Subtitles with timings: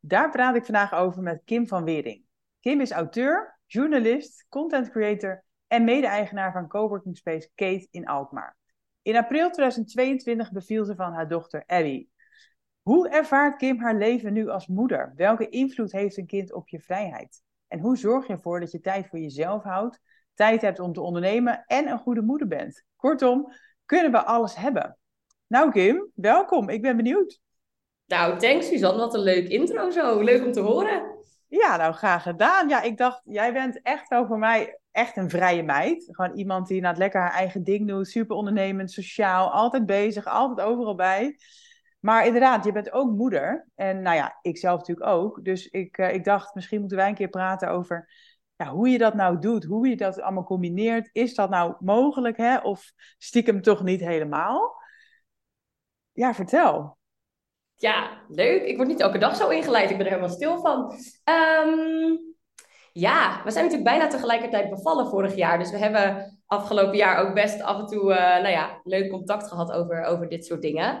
[0.00, 2.24] Daar praat ik vandaag over met Kim van Wering.
[2.60, 8.56] Kim is auteur, journalist, content creator en mede-eigenaar van coworking space Kate in Alkmaar.
[9.02, 12.08] In april 2022 beviel ze van haar dochter Abby.
[12.82, 15.12] Hoe ervaart Kim haar leven nu als moeder?
[15.16, 17.42] Welke invloed heeft een kind op je vrijheid?
[17.68, 20.00] En hoe zorg je ervoor dat je tijd voor jezelf houdt,
[20.34, 22.84] tijd hebt om te ondernemen en een goede moeder bent?
[22.96, 23.52] Kortom,
[23.84, 24.98] kunnen we alles hebben?
[25.46, 26.68] Nou Kim, welkom.
[26.68, 27.40] Ik ben benieuwd.
[28.10, 28.98] Nou, thanks Suzanne.
[28.98, 30.20] Wat een leuk intro zo.
[30.20, 31.18] Leuk om te horen.
[31.48, 32.68] Ja, nou graag gedaan.
[32.68, 36.08] Ja, ik dacht, jij bent echt wel voor mij echt een vrije meid.
[36.10, 38.08] Gewoon iemand die nou lekker haar eigen ding doet.
[38.08, 41.38] Super ondernemend, sociaal, altijd bezig, altijd overal bij.
[42.00, 43.68] Maar inderdaad, je bent ook moeder.
[43.74, 45.44] En nou ja, ik zelf natuurlijk ook.
[45.44, 48.10] Dus ik, uh, ik dacht, misschien moeten wij een keer praten over
[48.56, 49.64] ja, hoe je dat nou doet.
[49.64, 51.08] Hoe je dat allemaal combineert.
[51.12, 52.58] Is dat nou mogelijk, hè?
[52.58, 54.82] Of stiekem toch niet helemaal?
[56.12, 56.98] Ja, vertel.
[57.80, 58.62] Ja, leuk.
[58.62, 59.90] Ik word niet elke dag zo ingeleid.
[59.90, 60.92] Ik ben er helemaal stil van.
[61.64, 62.18] Um,
[62.92, 65.58] ja, we zijn natuurlijk bijna tegelijkertijd bevallen vorig jaar.
[65.58, 69.48] Dus we hebben afgelopen jaar ook best af en toe uh, nou ja, leuk contact
[69.48, 70.94] gehad over, over dit soort dingen.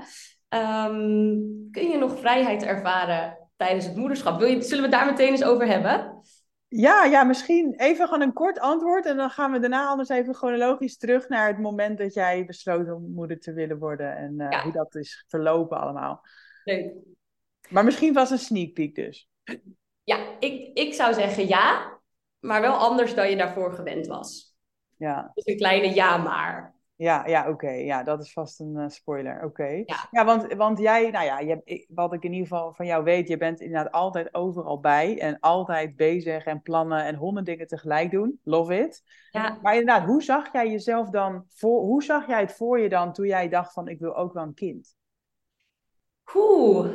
[0.48, 4.38] Um, kun je nog vrijheid ervaren tijdens het moederschap?
[4.38, 6.22] Wil je, zullen we daar meteen eens over hebben?
[6.68, 9.06] Ja, ja, misschien even gewoon een kort antwoord.
[9.06, 12.90] En dan gaan we daarna anders even chronologisch terug naar het moment dat jij besloot
[12.90, 14.16] om moeder te willen worden.
[14.16, 14.62] En uh, ja.
[14.62, 16.22] hoe dat is verlopen allemaal.
[16.64, 16.92] Leuk.
[17.68, 19.28] Maar misschien was een sneak peek dus.
[20.04, 21.98] Ja, ik, ik zou zeggen ja,
[22.38, 24.54] maar wel anders dan je daarvoor gewend was.
[24.96, 25.30] Ja.
[25.34, 26.74] Dus een kleine ja maar.
[26.94, 27.50] Ja, ja oké.
[27.50, 27.84] Okay.
[27.84, 29.36] Ja, dat is vast een uh, spoiler.
[29.36, 29.44] Oké.
[29.44, 29.82] Okay.
[29.86, 33.04] Ja, ja want, want jij, nou ja, je, wat ik in ieder geval van jou
[33.04, 37.66] weet, je bent inderdaad altijd overal bij en altijd bezig en plannen en honderd dingen
[37.66, 38.40] tegelijk doen.
[38.42, 39.02] Love it.
[39.30, 39.58] Ja.
[39.62, 43.12] Maar inderdaad, hoe zag jij jezelf dan voor, hoe zag jij het voor je dan
[43.12, 44.98] toen jij dacht van ik wil ook wel een kind?
[46.34, 46.86] Oeh,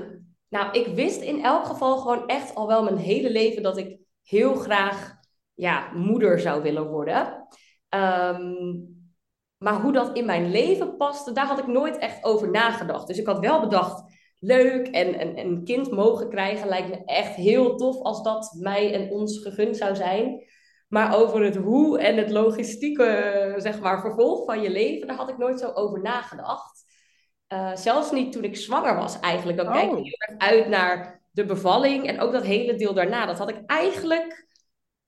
[0.49, 3.97] nou, ik wist in elk geval gewoon echt al wel mijn hele leven dat ik
[4.23, 5.15] heel graag
[5.53, 7.47] ja, moeder zou willen worden.
[7.89, 8.93] Um,
[9.57, 13.07] maar hoe dat in mijn leven paste, daar had ik nooit echt over nagedacht.
[13.07, 14.03] Dus ik had wel bedacht,
[14.39, 19.09] leuk en een kind mogen krijgen lijkt me echt heel tof als dat mij en
[19.09, 20.43] ons gegund zou zijn.
[20.87, 25.29] Maar over het hoe en het logistieke, zeg maar, vervolg van je leven, daar had
[25.29, 26.84] ik nooit zo over nagedacht.
[27.53, 29.57] Uh, zelfs niet toen ik zwanger was eigenlijk.
[29.57, 29.73] Dan oh.
[29.73, 33.25] kijk ik heel erg uit naar de bevalling en ook dat hele deel daarna.
[33.25, 34.47] Dat had ik eigenlijk,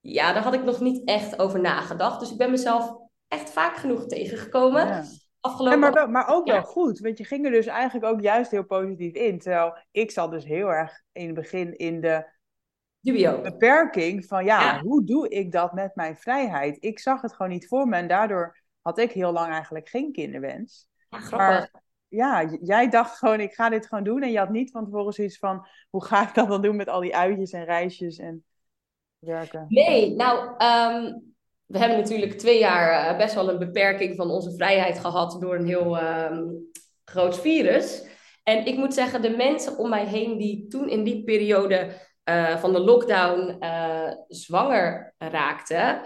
[0.00, 2.20] ja, daar had ik nog niet echt over nagedacht.
[2.20, 2.96] Dus ik ben mezelf
[3.28, 4.86] echt vaak genoeg tegengekomen.
[4.86, 5.04] Ja.
[5.40, 5.80] Afgelopen...
[5.80, 6.52] Ja, maar, maar ook ja.
[6.52, 9.38] wel goed, want je ging er dus eigenlijk ook juist heel positief in.
[9.38, 12.36] Terwijl ik zat dus heel erg in het begin in de
[13.00, 13.40] Dubio.
[13.40, 16.76] beperking van ja, ja, hoe doe ik dat met mijn vrijheid?
[16.80, 20.12] Ik zag het gewoon niet voor me en daardoor had ik heel lang eigenlijk geen
[20.12, 20.86] kinderwens.
[21.08, 21.36] Ja.
[21.36, 21.70] Maar
[22.08, 24.22] ja, jij dacht gewoon, ik ga dit gewoon doen.
[24.22, 26.88] En je had niet van tevoren zoiets van, hoe ga ik dat dan doen met
[26.88, 28.44] al die uitjes en reisjes en
[29.18, 29.64] werken?
[29.68, 31.26] Nee, nou, um,
[31.66, 35.54] we hebben natuurlijk twee jaar uh, best wel een beperking van onze vrijheid gehad door
[35.54, 36.70] een heel um,
[37.04, 38.06] groot virus.
[38.42, 42.56] En ik moet zeggen, de mensen om mij heen die toen in die periode uh,
[42.56, 46.02] van de lockdown uh, zwanger raakten,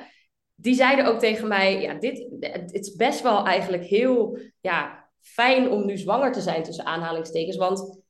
[0.55, 5.71] die zeiden ook tegen mij, ja, dit het is best wel eigenlijk heel, ja, fijn
[5.71, 8.01] om nu zwanger te zijn tussen aanhalingstekens, want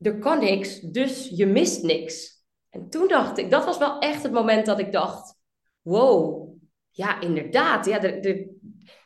[0.00, 2.44] er kan niks, dus je mist niks.
[2.70, 5.34] En toen dacht ik, dat was wel echt het moment dat ik dacht,
[5.82, 6.48] wow,
[6.90, 8.00] ja, inderdaad, ja,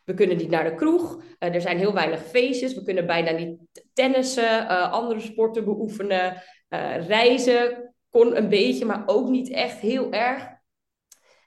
[0.04, 3.30] we kunnen niet naar de kroeg, uh, er zijn heel weinig feestjes, we kunnen bijna
[3.30, 3.58] niet
[3.92, 10.12] tennissen, uh, andere sporten beoefenen, uh, reizen kon een beetje, maar ook niet echt heel
[10.12, 10.48] erg.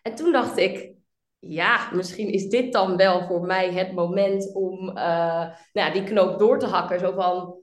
[0.02, 0.97] En toen dacht ik,
[1.48, 6.40] ja, misschien is dit dan wel voor mij het moment om uh, nou, die knoop
[6.40, 7.00] door te hakken.
[7.00, 7.56] Zo van,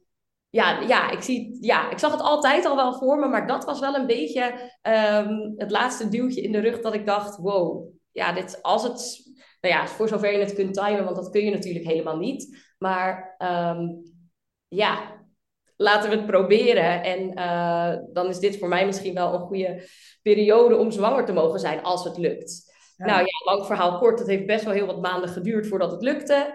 [0.50, 3.64] ja, ja, ik zie, ja, ik zag het altijd al wel voor me, maar dat
[3.64, 7.92] was wel een beetje um, het laatste duwtje in de rug dat ik dacht, wow,
[8.12, 9.22] ja, dit, als het,
[9.60, 12.58] nou ja, voor zover je het kunt timen, want dat kun je natuurlijk helemaal niet.
[12.78, 14.02] Maar um,
[14.68, 15.22] ja,
[15.76, 17.02] laten we het proberen.
[17.02, 19.88] En uh, dan is dit voor mij misschien wel een goede
[20.22, 22.63] periode om zwanger te mogen zijn als het lukt.
[22.96, 23.06] Ja.
[23.06, 24.18] Nou ja, lang verhaal kort.
[24.18, 26.54] Het heeft best wel heel wat maanden geduurd voordat het lukte.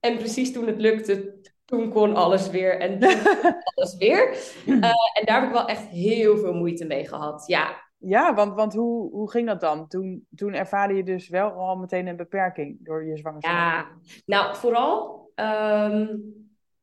[0.00, 2.80] En precies toen het lukte, toen kon alles weer.
[2.80, 2.98] En
[3.74, 4.36] alles weer.
[4.66, 7.46] Uh, en daar heb ik wel echt heel veel moeite mee gehad.
[7.46, 9.88] Ja, Ja, want, want hoe, hoe ging dat dan?
[9.88, 13.54] Toen, toen ervaarde je dus wel al meteen een beperking door je zwangerschap.
[13.54, 13.86] Ja,
[14.26, 16.16] nou vooral, ehm,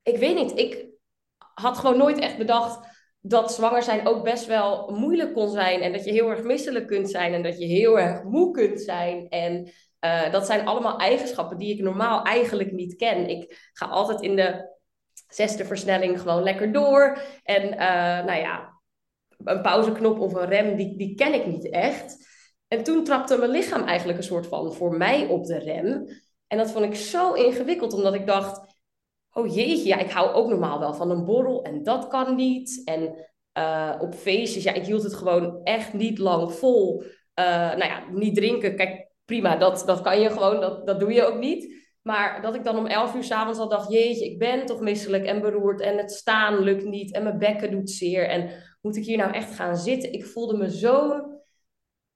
[0.03, 0.85] ik weet niet, ik
[1.53, 2.94] had gewoon nooit echt bedacht
[3.27, 5.81] dat zwanger zijn ook best wel moeilijk kon zijn.
[5.81, 8.81] En dat je heel erg misselijk kunt zijn en dat je heel erg moe kunt
[8.81, 9.29] zijn.
[9.29, 9.71] En
[10.05, 13.29] uh, dat zijn allemaal eigenschappen die ik normaal eigenlijk niet ken.
[13.29, 14.75] Ik ga altijd in de
[15.27, 17.17] zesde versnelling gewoon lekker door.
[17.43, 18.79] En uh, nou ja,
[19.43, 22.27] een pauzeknop of een rem, die, die ken ik niet echt.
[22.67, 26.05] En toen trapte mijn lichaam eigenlijk een soort van voor mij op de rem.
[26.47, 28.74] En dat vond ik zo ingewikkeld, omdat ik dacht:
[29.37, 32.81] oh jeetje, ja, ik hou ook normaal wel van een borrel en dat kan niet.
[32.85, 33.15] En
[33.57, 37.01] uh, op feestjes, ja, ik hield het gewoon echt niet lang vol.
[37.39, 41.13] Uh, nou ja, niet drinken, kijk, prima, dat, dat kan je gewoon, dat, dat doe
[41.13, 41.83] je ook niet.
[42.01, 45.25] Maar dat ik dan om elf uur s'avonds al dacht, jeetje, ik ben toch misselijk
[45.25, 48.29] en beroerd en het staan lukt niet en mijn bekken doet zeer.
[48.29, 48.49] En
[48.81, 50.13] moet ik hier nou echt gaan zitten?
[50.13, 51.41] Ik voelde me zo'n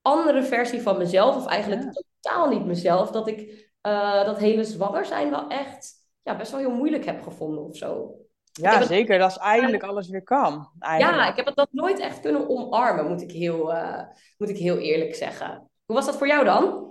[0.02, 5.04] andere versie van mezelf, of eigenlijk totaal niet mezelf, dat ik uh, dat hele zwanger
[5.04, 5.99] zijn wel echt
[6.30, 8.14] ja, best wel heel moeilijk heb gevonden of zo.
[8.52, 9.18] Ja, zeker.
[9.18, 10.70] Dat is eindelijk alles weer kan.
[10.78, 14.02] Ja, ik heb het dat nooit echt kunnen omarmen, moet ik, heel, uh,
[14.38, 15.70] moet ik heel eerlijk zeggen.
[15.84, 16.88] Hoe was dat voor jou dan?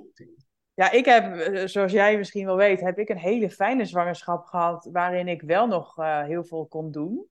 [0.73, 4.45] Ja, ik heb, eh, zoals jij misschien wel weet, heb ik een hele fijne zwangerschap
[4.45, 7.27] gehad, waarin ik wel nog uh, heel veel kon doen.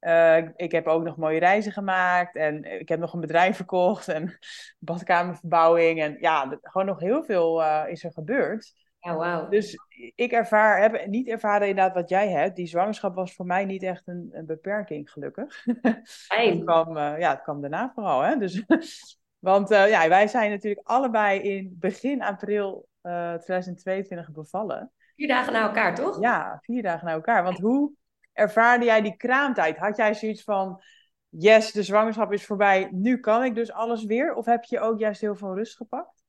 [0.00, 4.08] Uh, ik heb ook nog mooie reizen gemaakt en ik heb nog een bedrijf verkocht
[4.08, 4.38] en
[4.78, 6.00] badkamerverbouwing.
[6.02, 8.83] En ja, gewoon nog heel veel uh, is er gebeurd.
[9.04, 9.50] Ja, wow.
[9.50, 9.78] Dus
[10.14, 12.56] ik ervaar, heb niet ervaren inderdaad wat jij hebt.
[12.56, 15.64] Die zwangerschap was voor mij niet echt een, een beperking, gelukkig.
[16.28, 16.54] Fijn.
[16.54, 18.20] het, kwam, uh, ja, het kwam daarna vooral.
[18.20, 18.36] Hè?
[18.36, 18.64] Dus,
[19.38, 24.92] want ja, wij zijn natuurlijk allebei in begin april 2022 bevallen.
[25.14, 26.20] Vier dagen na elkaar, toch?
[26.20, 27.42] Ja, vier dagen na elkaar.
[27.42, 27.92] Want hoe
[28.32, 29.76] ervaarde jij die kraamtijd?
[29.76, 30.82] Had jij zoiets van,
[31.28, 34.34] yes, de zwangerschap is voorbij, nu kan ik dus alles weer?
[34.34, 36.23] Of heb je ook juist heel veel rust gepakt?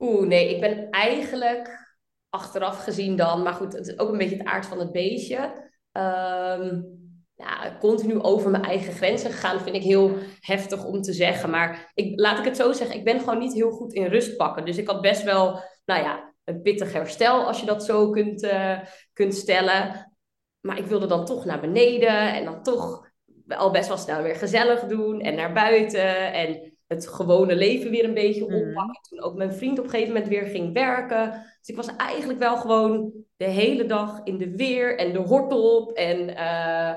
[0.00, 1.88] Oeh, nee, ik ben eigenlijk
[2.28, 5.68] achteraf gezien dan, maar goed, het is ook een beetje het aard van het beestje.
[5.92, 6.98] Um,
[7.34, 11.50] ja, continu over mijn eigen grenzen gegaan, vind ik heel heftig om te zeggen.
[11.50, 14.36] Maar ik, laat ik het zo zeggen, ik ben gewoon niet heel goed in rust
[14.36, 14.64] pakken.
[14.64, 18.42] Dus ik had best wel, nou ja, een pittig herstel, als je dat zo kunt,
[18.42, 18.78] uh,
[19.12, 20.12] kunt stellen.
[20.60, 23.08] Maar ik wilde dan toch naar beneden en dan toch
[23.48, 28.04] al best wel snel weer gezellig doen en naar buiten en het gewone leven weer
[28.04, 28.54] een beetje mhm.
[28.54, 29.02] oppakken.
[29.08, 31.30] Toen ook mijn vriend op een gegeven moment weer ging werken.
[31.30, 35.76] Dus ik was eigenlijk wel gewoon de hele dag in de weer en de hortel
[35.76, 36.28] op en...
[36.28, 36.94] Uh,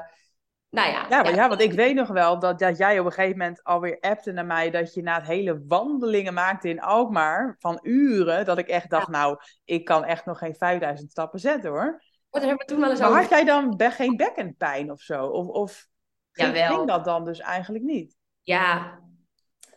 [0.69, 1.29] nou ja, ja, ja.
[1.29, 4.31] ja, want ik weet nog wel dat, dat jij op een gegeven moment alweer appte
[4.31, 8.67] naar mij dat je na het hele wandelingen maakte in Alkmaar van uren, dat ik
[8.67, 12.03] echt dacht, nou, ik kan echt nog geen 5000 stappen zetten hoor.
[12.29, 15.25] Wat hebben we toen wel eens maar had jij dan geen bekkenpijn of zo?
[15.25, 15.87] Of, of
[16.31, 18.15] ging, ging dat dan dus eigenlijk niet?
[18.41, 18.99] Ja,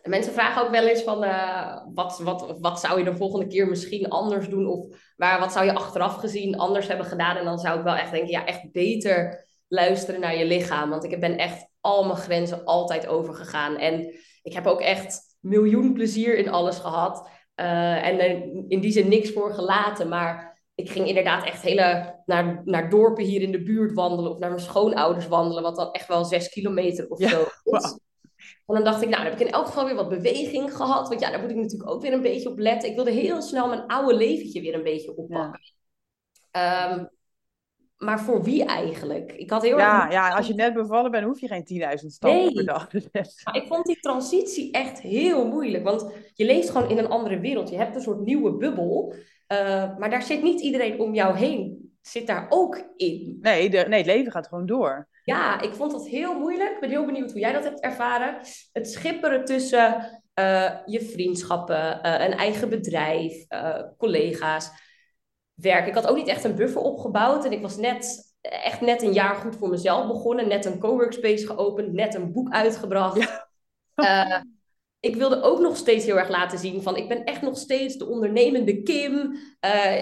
[0.03, 3.67] mensen vragen ook wel eens van uh, wat, wat, wat zou je de volgende keer
[3.67, 4.67] misschien anders doen?
[4.67, 4.85] Of
[5.15, 7.37] waar, wat zou je achteraf gezien anders hebben gedaan?
[7.37, 10.89] En dan zou ik wel echt denken, ja, echt beter luisteren naar je lichaam.
[10.89, 13.77] Want ik ben echt al mijn grenzen altijd overgegaan.
[13.77, 17.29] En ik heb ook echt miljoen plezier in alles gehad.
[17.55, 18.19] Uh, en
[18.67, 20.09] in die zin niks voor gelaten.
[20.09, 24.31] Maar ik ging inderdaad echt hele, naar, naar dorpen hier in de buurt wandelen.
[24.31, 25.63] Of naar mijn schoonouders wandelen.
[25.63, 27.99] Wat dan echt wel zes kilometer of zo is.
[28.67, 31.07] En dan dacht ik, nou, dan heb ik in elk geval weer wat beweging gehad.
[31.07, 32.89] Want ja, daar moet ik natuurlijk ook weer een beetje op letten.
[32.89, 35.61] Ik wilde heel snel mijn oude leventje weer een beetje oppakken.
[36.51, 36.91] Ja.
[36.91, 37.09] Um,
[37.97, 39.31] maar voor wie eigenlijk?
[39.31, 40.13] Ik had heel ja, erg...
[40.13, 42.53] ja, als je net bevallen bent, hoef je geen 10.000 stappen nee.
[42.53, 42.93] per dag.
[43.51, 45.83] Ik vond die transitie echt heel moeilijk.
[45.83, 47.69] Want je leeft gewoon in een andere wereld.
[47.69, 49.13] Je hebt een soort nieuwe bubbel.
[49.47, 51.91] Uh, maar daar zit niet iedereen om jou heen.
[52.01, 53.37] Zit daar ook in.
[53.41, 55.07] Nee, de, nee, het leven gaat gewoon door.
[55.27, 56.71] Ja, ik vond dat heel moeilijk.
[56.71, 58.37] Ik ben heel benieuwd hoe jij dat hebt ervaren.
[58.73, 63.45] Het schipperen tussen uh, je vriendschappen, uh, een eigen bedrijf,
[63.97, 64.71] collega's
[65.53, 65.87] werk.
[65.87, 69.13] Ik had ook niet echt een buffer opgebouwd en ik was net, echt net een
[69.13, 70.47] jaar goed voor mezelf begonnen.
[70.47, 73.45] Net een coworkspace geopend, net een boek uitgebracht.
[74.99, 77.97] Ik wilde ook nog steeds heel erg laten zien van ik ben echt nog steeds
[77.97, 79.37] de ondernemende Kim.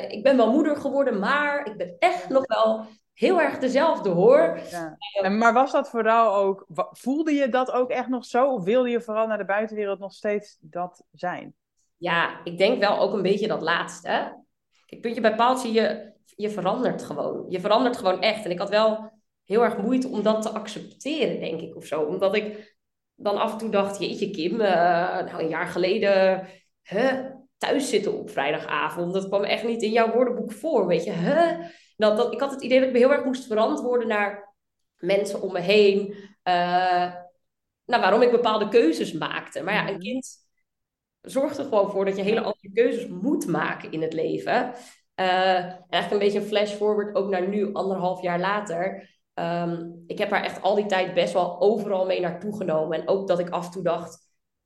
[0.07, 4.59] Ik ben wel moeder geworden, maar ik ben echt nog wel heel erg dezelfde hoor.
[4.69, 4.97] Ja.
[5.21, 8.53] En, maar was dat vooral ook, voelde je dat ook echt nog zo?
[8.53, 11.55] Of wilde je vooral naar de buitenwereld nog steeds dat zijn?
[11.97, 14.43] Ja, ik denk wel ook een beetje dat laatste.
[14.85, 17.45] Kijk, puntje bij paaltje, je, je verandert gewoon.
[17.49, 18.45] Je verandert gewoon echt.
[18.45, 19.11] En ik had wel
[19.43, 22.01] heel erg moeite om dat te accepteren, denk ik, of zo.
[22.01, 22.77] Omdat ik
[23.15, 24.67] dan af en toe dacht, jeetje Kim, uh,
[25.25, 26.47] nou een jaar geleden
[26.81, 27.25] huh,
[27.57, 29.13] thuis zitten op vrijdagavond.
[29.13, 31.11] Dat kwam echt niet in jouw woordenboek voor, weet je.
[31.11, 31.59] Huh?
[31.95, 34.55] Dat, dat, ik had het idee dat ik me heel erg moest verantwoorden naar
[34.97, 36.07] mensen om me heen.
[36.43, 37.13] Uh,
[37.85, 39.63] nou, waarom ik bepaalde keuzes maakte.
[39.63, 40.27] Maar ja, een kind
[41.21, 44.73] zorgt er gewoon voor dat je hele andere keuzes moet maken in het leven.
[45.15, 45.25] Uh,
[45.89, 49.09] eigenlijk een beetje een flash forward ook naar nu, anderhalf jaar later.
[49.33, 52.99] Ehm, ik heb haar echt al die tijd best wel overal mee naartoe genomen.
[52.99, 54.17] En ook dat ik af en toe dacht,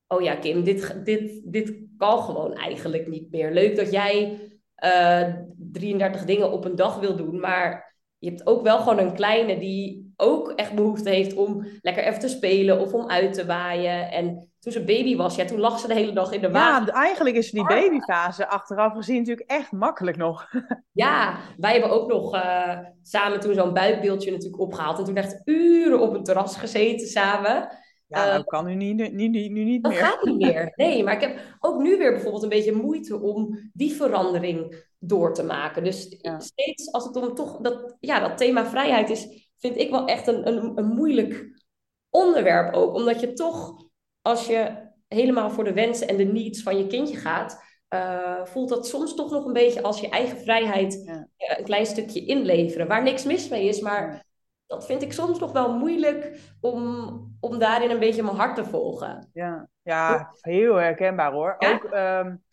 [0.07, 3.51] oh ja Kim, dit, dit, dit kan gewoon eigenlijk niet meer.
[3.51, 4.39] Leuk dat jij
[4.83, 8.99] uh, eh, 33 dingen op een dag wil doen, maar je hebt ook wel gewoon
[8.99, 13.33] een kleine die ook echt behoefte heeft om lekker even te spelen of om uit
[13.33, 14.11] te waaien.
[14.11, 16.85] En toen ze baby was, ja, toen lag ze de hele dag in de wagen.
[16.85, 20.47] Ja, eigenlijk is die babyfase achteraf gezien natuurlijk echt makkelijk nog.
[20.91, 24.97] Ja, wij hebben ook nog uh, samen toen zo'n buikbeeldje natuurlijk opgehaald.
[24.99, 27.69] En toen echt uren op een terras gezeten samen.
[28.09, 30.01] Ja, dat uh, kan nu niet, nu, nu, nu niet dat meer.
[30.01, 30.73] Dat gaat niet meer.
[30.75, 35.33] Nee, maar ik heb ook nu weer bijvoorbeeld een beetje moeite om die verandering door
[35.33, 35.83] te maken.
[35.83, 36.39] Dus ja.
[36.39, 40.27] steeds als het om toch dat, ja, dat thema vrijheid is, vind ik wel echt
[40.27, 41.61] een, een, een moeilijk
[42.09, 42.93] onderwerp ook.
[42.93, 43.87] Omdat je toch
[44.21, 47.63] als je helemaal voor de wensen en de needs van je kindje gaat,
[47.93, 51.27] uh, voelt dat soms toch nog een beetje als je eigen vrijheid ja.
[51.37, 52.87] uh, een klein stukje inleveren.
[52.87, 54.27] Waar niks mis mee is, maar.
[54.69, 58.65] Dat vind ik soms nog wel moeilijk om, om daarin een beetje mijn hart te
[58.65, 59.29] volgen.
[59.33, 61.55] Ja, ja heel herkenbaar hoor.
[61.57, 62.43] Ook, um,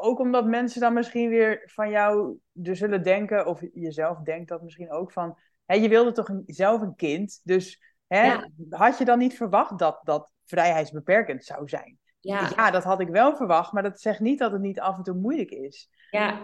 [0.00, 4.62] ook omdat mensen dan misschien weer van jou er zullen denken, of jezelf denkt dat
[4.62, 8.36] misschien ook van, hè, je wilde toch een, zelf een kind, dus hè,
[8.70, 11.98] had je dan niet verwacht dat dat vrijheidsbeperkend zou zijn.
[12.20, 12.50] Ja.
[12.56, 15.02] ja, dat had ik wel verwacht, maar dat zegt niet dat het niet af en
[15.02, 15.90] toe moeilijk is.
[16.10, 16.40] Ja.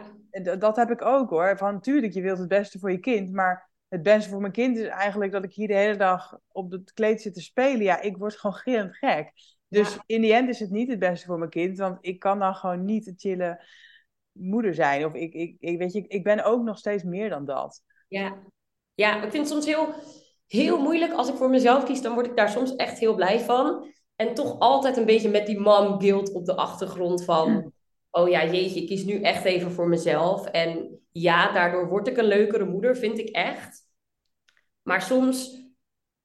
[0.58, 1.56] Dat heb ik ook hoor.
[1.56, 4.76] Van natuurlijk, je wilt het beste voor je kind, maar het beste voor mijn kind
[4.76, 7.82] is eigenlijk dat ik hier de hele dag op het kleed zit te spelen.
[7.82, 9.32] Ja, ik word gewoon gillend gek.
[9.68, 10.02] Dus ja.
[10.06, 12.54] in die end is het niet het beste voor mijn kind, want ik kan dan
[12.54, 13.64] gewoon niet een chille
[14.32, 15.04] moeder zijn.
[15.04, 17.82] Of ik, ik, ik weet je, ik ben ook nog steeds meer dan dat.
[18.08, 18.42] Ja,
[18.94, 19.94] ja ik vind het soms heel,
[20.46, 21.12] heel moeilijk.
[21.12, 23.94] Als ik voor mezelf kies, dan word ik daar soms echt heel blij van.
[24.16, 27.74] En toch altijd een beetje met die mom guilt op de achtergrond van...
[28.16, 30.46] Oh ja, jeetje, ik kies nu echt even voor mezelf.
[30.46, 33.88] En ja, daardoor word ik een leukere moeder, vind ik echt.
[34.82, 35.64] Maar soms...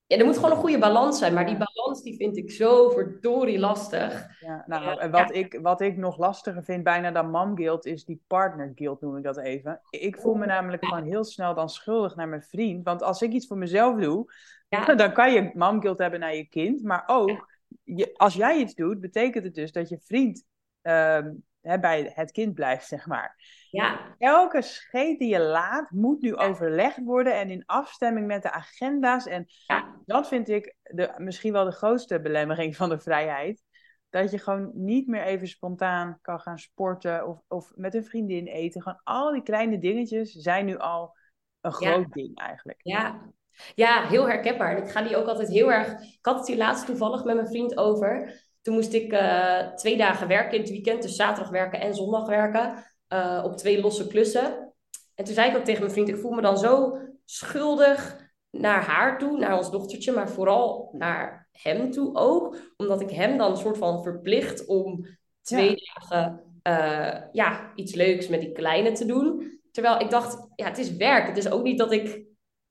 [0.05, 1.33] Ja, er moet gewoon een goede balans zijn.
[1.33, 4.39] Maar die balans die vind ik zo verdorie lastig.
[4.39, 5.33] Ja, nou, en wat, ja.
[5.33, 9.17] ik, wat ik nog lastiger vind bijna dan mom guilt, is die partner guilt, noem
[9.17, 9.81] ik dat even.
[9.89, 12.83] Ik voel me namelijk gewoon heel snel dan schuldig naar mijn vriend.
[12.83, 14.33] Want als ik iets voor mezelf doe,
[14.69, 14.95] ja.
[14.95, 16.83] dan kan je mom guilt hebben naar je kind.
[16.83, 17.49] Maar ook
[17.83, 20.43] je, als jij iets doet, betekent het dus dat je vriend
[20.83, 21.19] uh,
[21.61, 23.35] hè, bij het kind blijft, zeg maar.
[23.69, 24.15] Ja.
[24.17, 29.25] Elke scheet die je laat, moet nu overlegd worden en in afstemming met de agenda's.
[29.25, 29.95] En ja.
[30.05, 33.63] dat vind ik de, misschien wel de grootste belemmering van de vrijheid.
[34.09, 38.45] Dat je gewoon niet meer even spontaan kan gaan sporten of, of met een vriendin
[38.45, 38.81] eten.
[38.81, 41.17] Gewoon al die kleine dingetjes zijn nu al
[41.61, 42.09] een groot ja.
[42.09, 42.79] ding eigenlijk.
[42.83, 43.31] Ja,
[43.75, 44.77] ja, heel herkenbaar.
[44.77, 46.01] Ik ga die ook altijd heel erg.
[46.01, 48.40] Ik had het hier laatst toevallig met mijn vriend over.
[48.61, 52.27] Toen moest ik uh, twee dagen werken in het weekend, dus zaterdag werken en zondag
[52.27, 54.73] werken, uh, op twee losse klussen.
[55.15, 58.83] En toen zei ik ook tegen mijn vriend: Ik voel me dan zo schuldig naar
[58.83, 63.51] haar toe, naar ons dochtertje, maar vooral naar hem toe ook, omdat ik hem dan
[63.51, 65.07] een soort van verplicht om
[65.41, 65.93] twee ja.
[65.93, 69.59] dagen uh, ja, iets leuks met die kleine te doen.
[69.71, 71.27] Terwijl ik dacht, ja, het is werk.
[71.27, 72.23] Het is ook niet dat ik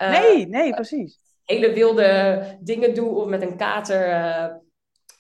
[0.02, 1.18] uh, nee, nee, precies.
[1.44, 4.62] Hele wilde dingen doe of met een kater,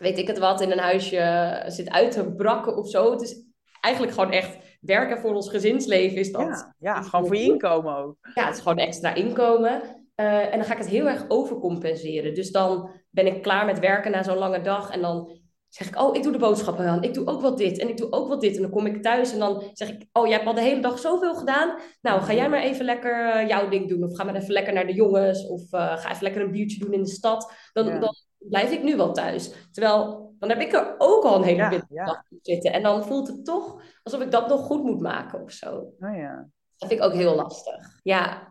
[0.00, 3.10] weet ik het wat, in een huisje zit uit te brakken of zo.
[3.10, 3.44] Het is
[3.80, 6.42] eigenlijk gewoon echt werken voor ons gezinsleven is dat.
[6.42, 8.16] Ja, ja gewoon voor je inkomen ook.
[8.34, 9.82] Ja, het is gewoon extra inkomen.
[10.16, 12.34] Uh, en dan ga ik het heel erg overcompenseren.
[12.34, 15.38] Dus dan ben ik klaar met werken na zo'n lange dag en dan
[15.68, 17.02] zeg ik, oh, ik doe de boodschappen aan.
[17.02, 18.56] Ik doe ook wat dit en ik doe ook wat dit.
[18.56, 20.80] En dan kom ik thuis en dan zeg ik, oh, jij hebt al de hele
[20.80, 21.78] dag zoveel gedaan.
[22.00, 24.04] Nou, ga jij maar even lekker uh, jouw ding doen.
[24.04, 25.46] Of ga maar even lekker naar de jongens.
[25.46, 27.52] Of uh, ga even lekker een biertje doen in de stad.
[27.72, 27.98] Dan, ja.
[27.98, 29.68] dan blijf ik nu wel thuis.
[29.72, 32.04] Terwijl, dan heb ik er ook al een hele ja, ja.
[32.04, 32.72] dag zitten.
[32.72, 35.76] En dan voelt het toch alsof ik dat nog goed moet maken of zo.
[35.76, 36.48] Oh, ja.
[36.76, 38.00] Dat vind ik ook heel lastig.
[38.02, 38.50] Ja,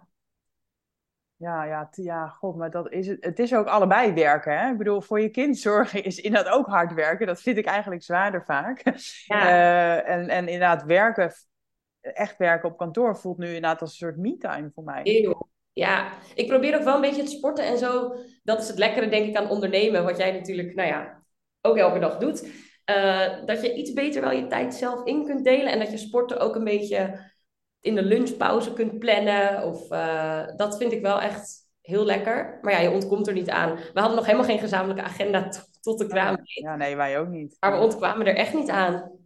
[1.40, 3.24] ja, ja, ja, god, maar dat is het.
[3.24, 4.60] Het is ook allebei werken.
[4.60, 4.72] Hè?
[4.72, 7.28] Ik bedoel, voor je kind zorgen is inderdaad ook hard werken.
[7.28, 8.84] Dat vind ik eigenlijk zwaarder vaak.
[9.26, 9.48] Ja.
[9.48, 11.34] Uh, en, en inderdaad, werken,
[12.02, 15.02] echt werken op kantoor voelt nu inderdaad als een soort me-time voor mij.
[15.04, 15.49] Heel.
[15.80, 18.16] Ja, ik probeer ook wel een beetje het sporten en zo.
[18.44, 20.04] Dat is het lekkere, denk ik, aan ondernemen.
[20.04, 21.24] Wat jij natuurlijk, nou ja,
[21.62, 22.48] ook elke dag doet.
[22.90, 25.72] Uh, dat je iets beter wel je tijd zelf in kunt delen.
[25.72, 27.32] En dat je sporten ook een beetje
[27.80, 29.64] in de lunchpauze kunt plannen.
[29.64, 32.60] Of, uh, dat vind ik wel echt heel lekker.
[32.62, 33.76] Maar ja, je ontkomt er niet aan.
[33.76, 35.50] We hadden nog helemaal geen gezamenlijke agenda
[35.82, 36.38] tot de kraam.
[36.44, 37.58] Ja, nee, wij ook niet.
[37.60, 39.19] Maar we ontkwamen er echt niet aan.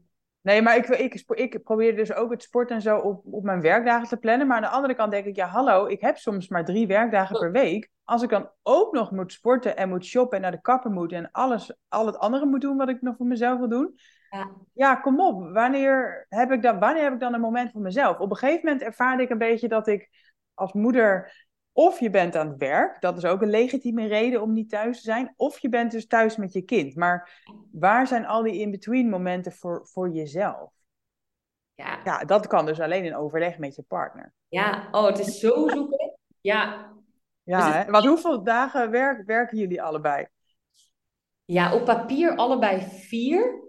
[0.44, 3.62] Nee, maar ik, ik, ik probeer dus ook het sport en zo op, op mijn
[3.62, 4.48] werkdagen te plannen.
[4.48, 7.40] Maar aan de andere kant denk ik, ja hallo, ik heb soms maar drie werkdagen
[7.40, 7.92] per week.
[8.04, 11.12] Als ik dan ook nog moet sporten en moet shoppen en naar de kapper moet
[11.12, 13.96] en alles, al het andere moet doen wat ik nog voor mezelf wil doen.
[14.30, 15.54] Ja, ja kom op.
[15.54, 18.20] Wanneer heb, ik dan, wanneer heb ik dan een moment voor mezelf?
[18.20, 20.10] Op een gegeven moment ervaarde ik een beetje dat ik
[20.54, 21.43] als moeder
[21.74, 24.98] of je bent aan het werk, dat is ook een legitieme reden om niet thuis
[24.98, 25.34] te zijn.
[25.36, 26.96] Of je bent dus thuis met je kind.
[26.96, 30.72] Maar waar zijn al die in-between momenten voor, voor jezelf?
[31.76, 32.00] Ja.
[32.04, 34.34] ja, dat kan dus alleen in overleg met je partner.
[34.48, 36.18] Ja, oh, het is zo zoeken.
[36.42, 36.92] Ja.
[37.44, 40.28] Ja, dus want hoeveel dagen werk, werken jullie allebei?
[41.46, 43.62] Ja, op papier allebei vier.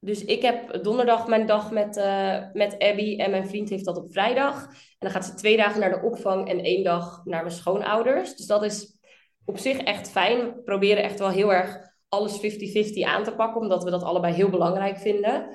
[0.00, 3.96] Dus ik heb donderdag mijn dag met, uh, met Abby en mijn vriend heeft dat
[3.96, 4.64] op vrijdag.
[4.64, 8.36] En dan gaat ze twee dagen naar de opvang en één dag naar mijn schoonouders.
[8.36, 9.00] Dus dat is
[9.44, 10.38] op zich echt fijn.
[10.38, 11.78] We proberen echt wel heel erg
[12.08, 15.48] alles 50-50 aan te pakken, omdat we dat allebei heel belangrijk vinden.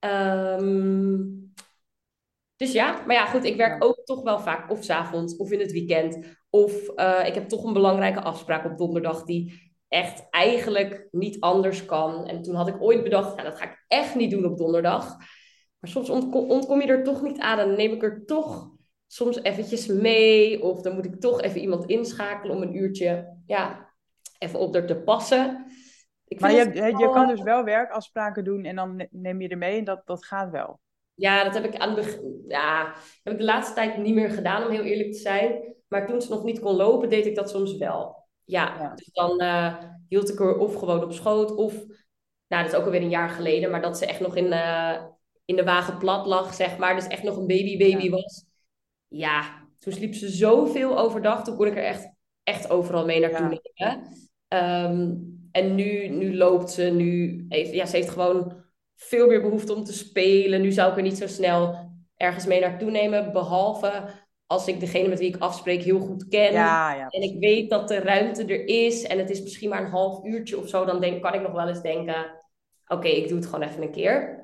[0.00, 1.52] Um,
[2.56, 5.50] dus ja, maar ja, goed, ik werk ook toch wel vaak of s avonds of
[5.50, 6.38] in het weekend.
[6.50, 9.63] Of uh, ik heb toch een belangrijke afspraak op donderdag die
[9.94, 12.26] echt eigenlijk niet anders kan.
[12.26, 15.16] En toen had ik ooit bedacht, nou, dat ga ik echt niet doen op donderdag.
[15.78, 18.70] Maar soms ontkom, ontkom je er toch niet aan en dan neem ik er toch
[19.06, 20.62] soms eventjes mee.
[20.62, 23.92] Of dan moet ik toch even iemand inschakelen om een uurtje ja,
[24.38, 25.66] even op er te passen.
[26.24, 29.78] Ik maar je, je kan dus wel werkafspraken doen en dan neem je er mee
[29.78, 30.80] en dat, dat gaat wel.
[31.14, 34.64] Ja, dat heb ik aan de Ja, heb ik de laatste tijd niet meer gedaan,
[34.64, 35.74] om heel eerlijk te zijn.
[35.88, 38.23] Maar toen ze nog niet kon lopen, deed ik dat soms wel.
[38.44, 39.74] Ja, dus dan uh,
[40.08, 41.72] hield ik er of gewoon op schoot, of,
[42.48, 45.02] nou, dat is ook alweer een jaar geleden, maar dat ze echt nog in, uh,
[45.44, 46.94] in de wagen plat lag, zeg maar.
[46.94, 48.44] Dus echt nog een baby-baby was.
[49.08, 53.60] Ja, toen sliep ze zoveel overdag, toen kon ik er echt, echt overal mee naartoe
[53.76, 54.02] nemen.
[54.48, 58.62] Um, en nu, nu loopt ze, nu heeft, ja, ze heeft gewoon
[58.96, 60.60] veel meer behoefte om te spelen.
[60.60, 64.04] Nu zou ik er niet zo snel ergens mee naartoe nemen, behalve
[64.46, 66.52] als ik degene met wie ik afspreek heel goed ken.
[66.52, 69.84] Ja, ja, en ik weet dat de ruimte er is en het is misschien maar
[69.84, 72.42] een half uurtje of zo, dan denk, kan ik nog wel eens denken:
[72.86, 74.42] oké, ik doe het gewoon even een keer.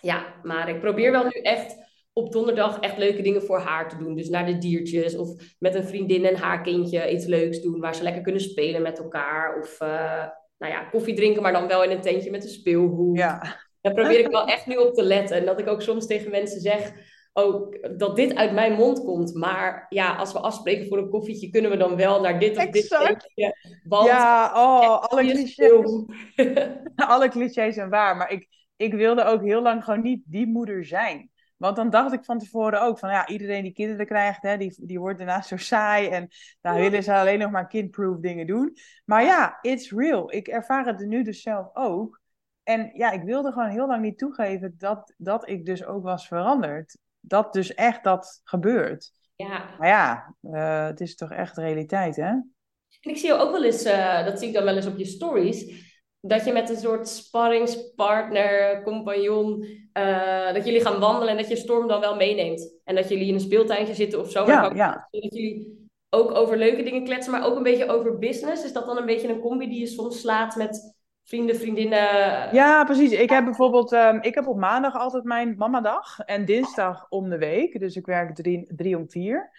[0.00, 1.76] Ja, maar ik probeer wel nu echt
[2.12, 4.14] op donderdag echt leuke dingen voor haar te doen.
[4.14, 7.94] Dus naar de diertjes of met een vriendin en haar kindje iets leuks doen waar
[7.94, 9.58] ze lekker kunnen spelen met elkaar.
[9.60, 10.26] Of uh,
[10.58, 13.18] nou ja, koffie drinken, maar dan wel in een tentje met een speelhoed.
[13.18, 13.58] Ja.
[13.80, 15.36] Daar probeer ik wel echt nu op te letten.
[15.36, 16.92] En dat ik ook soms tegen mensen zeg
[17.32, 19.34] ook dat dit uit mijn mond komt.
[19.34, 22.64] Maar ja, als we afspreken voor een koffietje, kunnen we dan wel naar dit of
[22.64, 23.30] exact.
[23.34, 26.04] dit Want ja, oh, alle clichés.
[26.94, 28.16] alle clichés zijn waar.
[28.16, 31.30] Maar ik, ik wilde ook heel lang gewoon niet die moeder zijn.
[31.56, 34.74] Want dan dacht ik van tevoren ook van ja, iedereen die kinderen krijgt, hè, die,
[34.86, 36.08] die wordt daarna zo saai.
[36.08, 36.28] En
[36.60, 38.76] dan willen ze alleen nog maar kindproof dingen doen.
[39.04, 40.32] Maar ja, it's real.
[40.32, 42.20] Ik ervaar het nu dus zelf ook.
[42.62, 46.26] En ja, ik wilde gewoon heel lang niet toegeven dat, dat ik dus ook was
[46.26, 49.12] veranderd dat dus echt dat gebeurt.
[49.36, 49.74] Ja.
[49.78, 52.28] Maar ja, uh, het is toch echt realiteit, hè?
[53.00, 55.04] En ik zie ook wel eens, uh, dat zie ik dan wel eens op je
[55.04, 55.88] stories,
[56.20, 59.64] dat je met een soort sparringspartner, compagnon,
[59.98, 62.80] uh, dat jullie gaan wandelen en dat je Storm dan wel meeneemt.
[62.84, 64.46] En dat jullie in een speeltuintje zitten of zo.
[64.46, 65.08] Ja, ja.
[65.10, 68.64] Dat jullie ook over leuke dingen kletsen, maar ook een beetje over business.
[68.64, 70.99] Is dat dan een beetje een combi die je soms slaat met
[71.30, 72.54] vrienden, vriendinnen.
[72.54, 73.12] Ja, precies.
[73.12, 77.38] Ik heb bijvoorbeeld, um, ik heb op maandag altijd mijn mamadag en dinsdag om de
[77.38, 77.80] week.
[77.80, 79.50] Dus ik werk drie, drie om vier.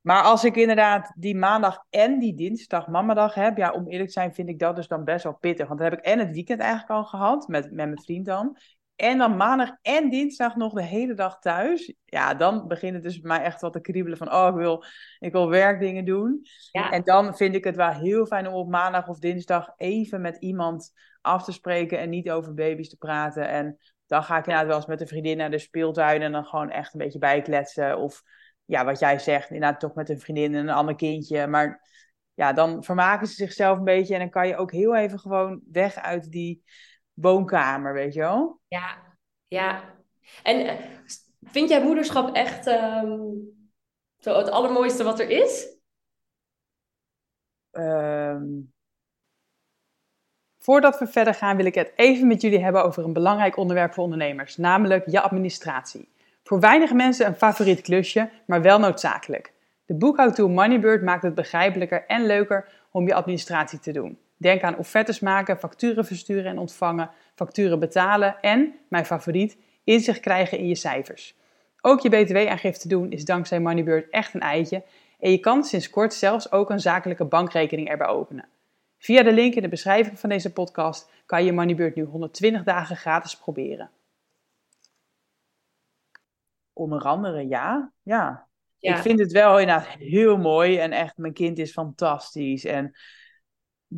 [0.00, 4.12] Maar als ik inderdaad die maandag en die dinsdag mamadag heb, ja, om eerlijk te
[4.12, 5.66] zijn vind ik dat dus dan best wel pittig.
[5.66, 8.56] Want dan heb ik en het weekend eigenlijk al gehad, met, met mijn vriend dan.
[8.96, 11.94] En dan maandag en dinsdag nog de hele dag thuis.
[12.04, 14.32] Ja, dan begint het dus bij mij echt wat te kriebelen van...
[14.32, 14.84] oh, ik wil,
[15.18, 16.46] ik wil werkdingen doen.
[16.70, 16.90] Ja.
[16.90, 19.72] En dan vind ik het wel heel fijn om op maandag of dinsdag...
[19.76, 23.48] even met iemand af te spreken en niet over baby's te praten.
[23.48, 26.22] En dan ga ik inderdaad wel eens met een vriendin naar de speeltuin...
[26.22, 27.98] en dan gewoon echt een beetje bijkletsen.
[27.98, 28.22] Of
[28.64, 31.46] ja, wat jij zegt, inderdaad toch met een vriendin en een ander kindje.
[31.46, 31.88] Maar
[32.34, 34.14] ja, dan vermaken ze zichzelf een beetje...
[34.14, 36.62] en dan kan je ook heel even gewoon weg uit die
[37.14, 38.60] woonkamer, weet je wel?
[38.68, 38.96] Ja,
[39.48, 39.94] ja.
[40.42, 40.84] En eh,
[41.42, 43.20] vind jij moederschap echt ehm,
[44.18, 45.72] zo het allermooiste wat er is?
[47.70, 48.44] Ehm,
[50.58, 53.92] voordat we verder gaan, wil ik het even met jullie hebben over een belangrijk onderwerp
[53.92, 56.12] voor ondernemers, namelijk je administratie.
[56.42, 59.52] Voor weinig mensen een favoriet klusje, maar wel noodzakelijk.
[59.86, 64.18] De boekhoudtool Moneybird maakt het begrijpelijker en leuker om je administratie te doen.
[64.44, 70.58] Denk aan offertes maken, facturen versturen en ontvangen, facturen betalen en, mijn favoriet, inzicht krijgen
[70.58, 71.34] in je cijfers.
[71.80, 74.82] Ook je btw-aangifte doen is dankzij Moneybird echt een eitje
[75.18, 78.48] en je kan sinds kort zelfs ook een zakelijke bankrekening erbij openen.
[78.98, 82.96] Via de link in de beschrijving van deze podcast kan je Moneybird nu 120 dagen
[82.96, 83.90] gratis proberen.
[86.72, 87.92] onder andere ja.
[88.02, 88.48] ja.
[88.78, 92.64] Ik vind het wel inderdaad heel mooi en echt, mijn kind is fantastisch.
[92.64, 92.94] En,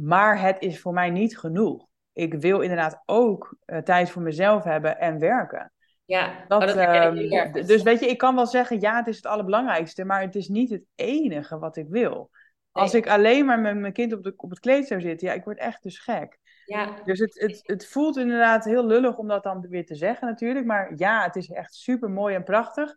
[0.02, 1.86] maar het is voor mij niet genoeg.
[2.12, 5.72] Ik wil inderdaad ook uh, tijd voor mezelf hebben en werken.
[6.04, 9.26] Ja, dat, dat uh, dus weet je, ik kan wel zeggen, ja, het is het
[9.26, 12.30] allerbelangrijkste, maar het is niet het enige wat ik wil.
[12.70, 15.34] Als ik alleen maar met mijn kind op, de, op het kleed zou zitten, ja,
[15.34, 16.38] ik word echt dus gek.
[16.64, 17.00] Ja.
[17.04, 20.66] Dus het, het, het voelt inderdaad heel lullig om dat dan weer te zeggen natuurlijk.
[20.66, 22.94] Maar ja, het is echt super mooi en prachtig.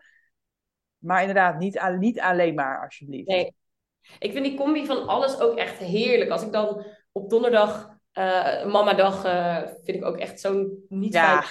[0.98, 3.28] Maar inderdaad, niet, niet alleen maar alsjeblieft.
[3.28, 3.56] Nee.
[4.20, 6.30] Ik vind die combi van alles ook echt heerlijk.
[6.30, 11.42] Als ik dan op donderdag uh, mamadag uh, vind ik ook echt zo'n niet ja.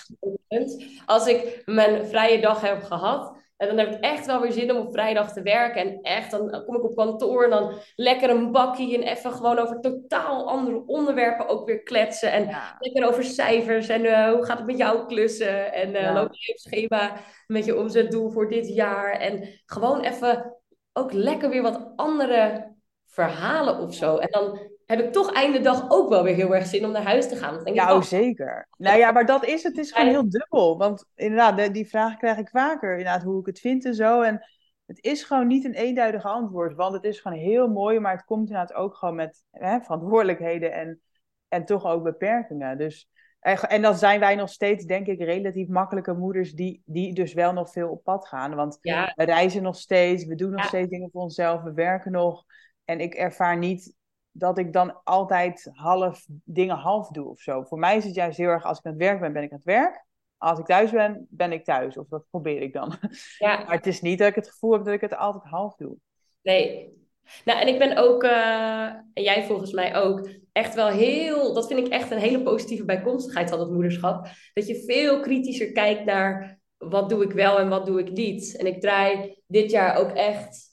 [0.48, 4.52] fijn Als ik mijn vrije dag heb gehad, en dan heb ik echt wel weer
[4.52, 5.80] zin om op vrijdag te werken.
[5.80, 9.58] En echt, dan kom ik op kantoor en dan lekker een bakkie en even gewoon
[9.58, 12.32] over totaal andere onderwerpen ook weer kletsen.
[12.32, 15.72] En lekker over cijfers en uh, hoe gaat het met jouw klussen?
[15.72, 16.12] En ja.
[16.12, 17.12] loop je schema
[17.46, 19.12] met je omzetdoel voor dit jaar?
[19.12, 20.57] En gewoon even
[20.98, 22.74] ook lekker weer wat andere
[23.06, 24.16] verhalen of zo.
[24.16, 27.02] En dan heb ik toch einde dag ook wel weer heel erg zin om naar
[27.02, 27.64] huis te gaan.
[27.64, 28.68] denk ja, oh, zeker.
[28.76, 29.78] Nou ja, maar dat is het.
[29.78, 30.78] is gewoon heel dubbel.
[30.78, 32.90] Want inderdaad, die vraag krijg ik vaker.
[32.90, 34.22] Inderdaad, hoe ik het vind en zo.
[34.22, 34.46] En
[34.86, 36.74] het is gewoon niet een eenduidig antwoord.
[36.74, 37.98] Want het is gewoon heel mooi.
[37.98, 41.00] Maar het komt inderdaad ook gewoon met hè, verantwoordelijkheden en,
[41.48, 42.78] en toch ook beperkingen.
[42.78, 43.08] Dus,
[43.40, 47.52] en dan zijn wij nog steeds, denk ik, relatief makkelijke moeders die, die dus wel
[47.52, 48.54] nog veel op pad gaan.
[48.54, 52.44] Want we reizen nog steeds, we doen nog steeds dingen voor onszelf, we werken nog.
[52.84, 53.96] En ik ervaar niet
[54.30, 57.62] dat ik dan altijd half dingen half doe of zo.
[57.62, 59.50] Voor mij is het juist heel erg, als ik aan het werk ben, ben ik
[59.50, 60.06] aan het werk.
[60.36, 61.96] Als ik thuis ben, ben ik thuis.
[61.96, 62.98] Of dat probeer ik dan.
[63.38, 63.58] Ja.
[63.64, 65.96] Maar het is niet dat ik het gevoel heb dat ik het altijd half doe.
[66.42, 67.07] Nee.
[67.44, 71.66] Nou, en ik ben ook, uh, en jij volgens mij ook, echt wel heel, dat
[71.66, 74.28] vind ik echt een hele positieve bijkomstigheid van het moederschap.
[74.52, 78.56] Dat je veel kritischer kijkt naar wat doe ik wel en wat doe ik niet.
[78.56, 80.66] En ik draai dit jaar ook echt,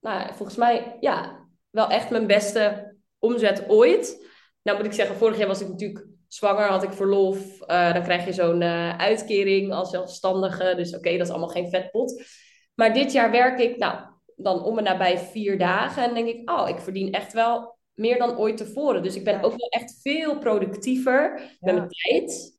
[0.00, 4.30] nou, volgens mij, ja, wel echt mijn beste omzet ooit.
[4.62, 7.38] Nou moet ik zeggen, vorig jaar was ik natuurlijk zwanger, had ik verlof.
[7.60, 10.74] Uh, dan krijg je zo'n uh, uitkering als zelfstandige.
[10.76, 12.22] Dus oké, dat is allemaal geen vetpot.
[12.74, 16.02] Maar dit jaar werk ik, nou, dan om en nabij vier dagen.
[16.04, 19.02] En denk ik, oh, ik verdien echt wel meer dan ooit tevoren.
[19.02, 22.58] Dus ik ben ook wel echt veel productiever met mijn tijd.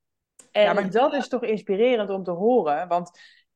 [0.51, 0.63] En...
[0.63, 2.87] Ja, maar dat is toch inspirerend om te horen.
[2.87, 3.11] Want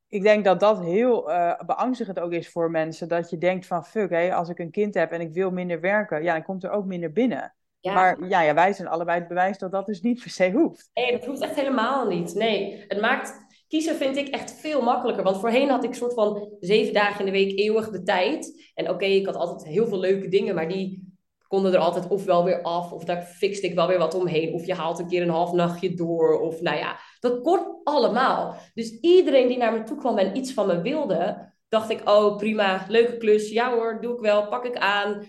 [0.08, 3.08] ik denk dat dat heel uh, beangstigend ook is voor mensen.
[3.08, 5.82] Dat je denkt van fuck, hé, als ik een kind heb en ik wil minder
[5.82, 7.52] werken, ja, dan komt er ook minder binnen.
[7.82, 10.90] Maar ja, ja, wij zijn allebei het bewijs dat dat dus niet per se hoeft.
[10.94, 12.36] Nee, dat hoeft echt helemaal niet.
[12.36, 15.24] Nee, het maakt kiezen vind ik echt veel makkelijker.
[15.24, 18.72] Want voorheen had ik soort van zeven dagen in de week eeuwig de tijd.
[18.74, 21.16] En oké, ik had altijd heel veel leuke dingen, maar die
[21.48, 24.54] konden er altijd of wel weer af, of daar fixte ik wel weer wat omheen.
[24.54, 28.56] Of je haalt een keer een half nachtje door, of nou ja, dat kon allemaal.
[28.74, 32.38] Dus iedereen die naar me toe kwam en iets van me wilde, dacht ik, oh
[32.38, 35.24] prima, leuke klus, ja hoor, doe ik wel, pak ik aan.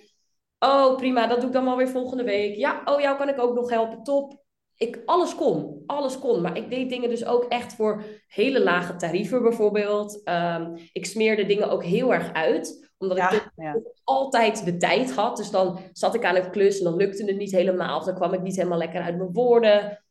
[0.58, 2.56] Oh prima, dat doe ik dan wel weer volgende week.
[2.56, 4.46] Ja, oh jou kan ik ook nog helpen, top.
[4.78, 6.40] Ik, alles kon, alles kon.
[6.40, 10.22] Maar ik deed dingen dus ook echt voor hele lage tarieven bijvoorbeeld.
[10.24, 13.50] Um, ik smeerde dingen ook heel erg uit omdat ik
[14.04, 15.36] altijd de tijd had.
[15.36, 17.98] Dus dan zat ik aan een klus en dan lukte het niet helemaal.
[17.98, 20.02] Of dan kwam ik niet helemaal lekker uit mijn woorden.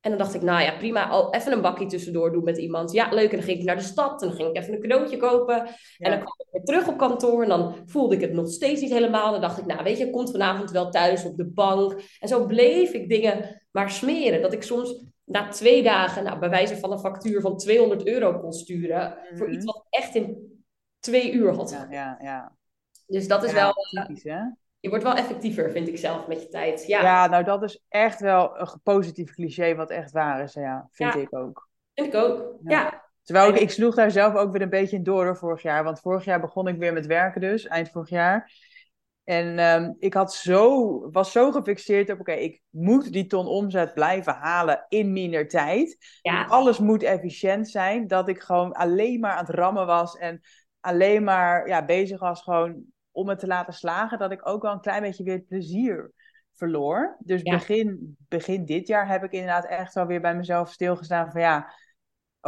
[0.00, 2.92] En dan dacht ik, nou ja, prima, oh, even een bakje tussendoor doen met iemand.
[2.92, 3.30] Ja, leuk.
[3.30, 5.56] En dan ging ik naar de stad en dan ging ik even een cadeautje kopen.
[5.98, 8.80] En dan kwam ik weer terug op kantoor en dan voelde ik het nog steeds
[8.80, 9.32] niet helemaal.
[9.32, 12.00] Dan dacht ik, nou weet je, komt vanavond wel thuis op de bank.
[12.18, 14.42] En zo bleef ik dingen maar smeren.
[14.42, 18.38] Dat ik soms na twee dagen, nou, bij wijze van een factuur van 200 euro
[18.38, 19.18] kon sturen.
[19.34, 19.56] Voor mhm.
[19.56, 20.36] iets wat echt in
[20.98, 21.70] twee uur had.
[21.70, 22.56] Ja, ja, ja.
[23.06, 23.68] Dus dat is wel...
[23.68, 24.40] Eh, typisch, hè?
[24.80, 26.86] Je wordt wel effectiever, vind ik zelf, met je tijd.
[26.86, 30.54] Ja, ja nou dat is echt wel een positief cliché wat echt waar is.
[30.54, 31.68] Ja, vind ik ook.
[31.94, 33.06] Vind ik ook, ja.
[33.22, 35.84] Terwijl ik, ik sloeg daar zelf ook weer een beetje in door vorig jaar.
[35.84, 38.52] Want vorig jaar begon ik weer met werken dus, eind vorig jaar.
[39.28, 43.94] En um, ik had zo, was zo gefixeerd op, oké, ik moet die ton omzet
[43.94, 45.96] blijven halen in minder tijd.
[46.22, 46.44] Ja.
[46.44, 50.40] Alles moet efficiënt zijn, dat ik gewoon alleen maar aan het rammen was en
[50.80, 54.72] alleen maar ja, bezig was gewoon om het te laten slagen, dat ik ook wel
[54.72, 56.12] een klein beetje weer plezier
[56.54, 57.16] verloor.
[57.18, 61.40] Dus begin, begin dit jaar heb ik inderdaad echt wel weer bij mezelf stilgestaan van
[61.40, 61.72] ja,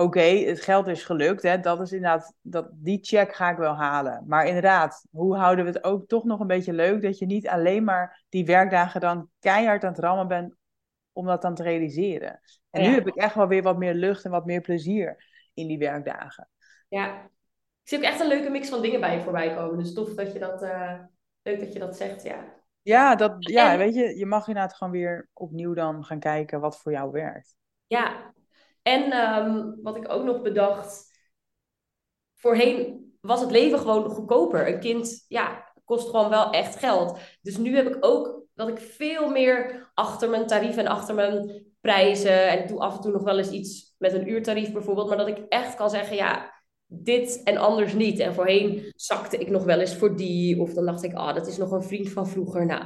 [0.00, 1.42] oké, het geld is gelukt.
[1.42, 4.24] Hè, dat is inderdaad, dat, die check ga ik wel halen.
[4.26, 7.48] Maar inderdaad, hoe houden we het ook toch nog een beetje leuk dat je niet
[7.48, 10.54] alleen maar die werkdagen dan keihard aan het rammen bent
[11.12, 12.40] om dat dan te realiseren.
[12.70, 15.66] En nu heb ik echt wel weer wat meer lucht en wat meer plezier in
[15.66, 16.48] die werkdagen.
[16.88, 17.30] Ja,
[17.82, 19.78] zie ook echt een leuke mix van dingen bij je voorbij komen.
[19.78, 21.00] Dus tof dat je dat, uh,
[21.42, 22.58] leuk dat je dat zegt, ja.
[22.82, 26.80] Ja, dat, ja weet je, je mag inderdaad gewoon weer opnieuw dan gaan kijken wat
[26.80, 27.56] voor jou werkt.
[27.86, 28.32] Ja,
[28.90, 31.18] en um, wat ik ook nog bedacht,
[32.34, 34.68] voorheen was het leven gewoon goedkoper.
[34.68, 37.18] Een kind, ja, kost gewoon wel echt geld.
[37.42, 41.64] Dus nu heb ik ook dat ik veel meer achter mijn tarief en achter mijn
[41.80, 42.48] prijzen.
[42.48, 45.08] En ik doe af en toe nog wel eens iets met een uurtarief bijvoorbeeld.
[45.08, 46.52] Maar dat ik echt kan zeggen, ja,
[46.86, 48.18] dit en anders niet.
[48.18, 50.60] En voorheen zakte ik nog wel eens voor die.
[50.60, 52.66] Of dan dacht ik, ah, dat is nog een vriend van vroeger.
[52.66, 52.84] Nou,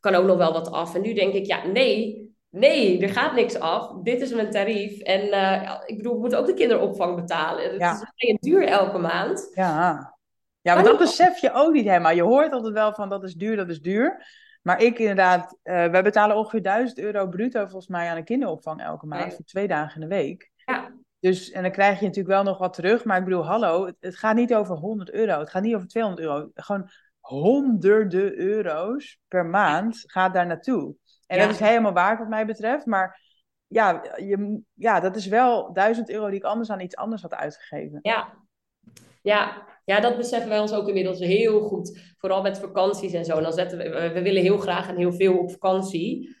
[0.00, 0.94] kan ook nog wel wat af.
[0.94, 4.02] En nu denk ik, ja, nee, nee, er gaat niks af.
[4.02, 5.00] Dit is mijn tarief.
[5.00, 7.70] En uh, ik bedoel, ik moet ook de kinderopvang betalen.
[7.70, 8.12] Het ja.
[8.14, 9.50] is duur elke maand.
[9.54, 10.14] Ja,
[10.60, 12.12] ja maar dat besef je ook niet helemaal.
[12.12, 14.26] Je hoort altijd wel van dat is duur, dat is duur.
[14.62, 18.82] Maar ik inderdaad, uh, wij betalen ongeveer 1000 euro bruto volgens mij aan de kinderopvang
[18.82, 19.34] elke maand.
[19.34, 20.50] Voor twee dagen in de week.
[20.64, 20.92] Ja.
[21.20, 23.04] Dus, en dan krijg je natuurlijk wel nog wat terug.
[23.04, 25.38] Maar ik bedoel, hallo, het, het gaat niet over 100 euro.
[25.38, 26.50] Het gaat niet over 200 euro.
[26.54, 30.94] Gewoon honderden euro's per maand gaat daar naartoe.
[31.30, 32.86] En dat is helemaal waar wat mij betreft.
[32.86, 33.20] Maar
[33.66, 37.34] ja, je, ja, dat is wel 1000 euro die ik anders aan iets anders had
[37.34, 37.98] uitgegeven.
[38.02, 38.34] Ja,
[39.22, 39.66] ja.
[39.84, 42.14] ja dat beseffen wij ons ook inmiddels heel goed.
[42.18, 43.40] Vooral met vakanties en zo.
[43.40, 46.36] dan zetten we, we willen heel graag en heel veel op vakantie.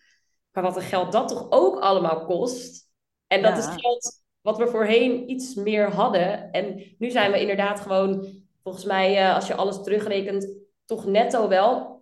[0.52, 2.88] Maar wat een geld dat toch ook allemaal kost.
[3.26, 6.50] En dat is geld wat we voorheen iets meer hadden.
[6.50, 8.26] En nu zijn we inderdaad gewoon,
[8.62, 11.99] volgens mij, eh, als je alles terugrekent, toch netto wel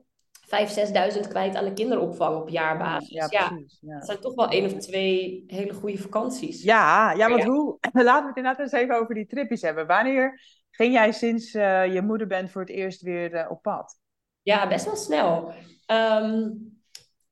[0.49, 3.31] 5.000, 6.000 kwijt aan de kinderopvang op jaarbasis.
[3.31, 3.79] Ja, precies.
[3.81, 3.95] Ja.
[3.95, 6.63] Dat zijn toch wel één of twee hele goede vakanties.
[6.63, 7.79] Ja, ja want hoe...
[7.93, 9.87] Laten we het inderdaad eens even over die tripjes hebben.
[9.87, 13.99] Wanneer ging jij sinds uh, je moeder bent voor het eerst weer uh, op pad?
[14.43, 15.53] Ja, best wel snel.
[15.87, 16.77] Um,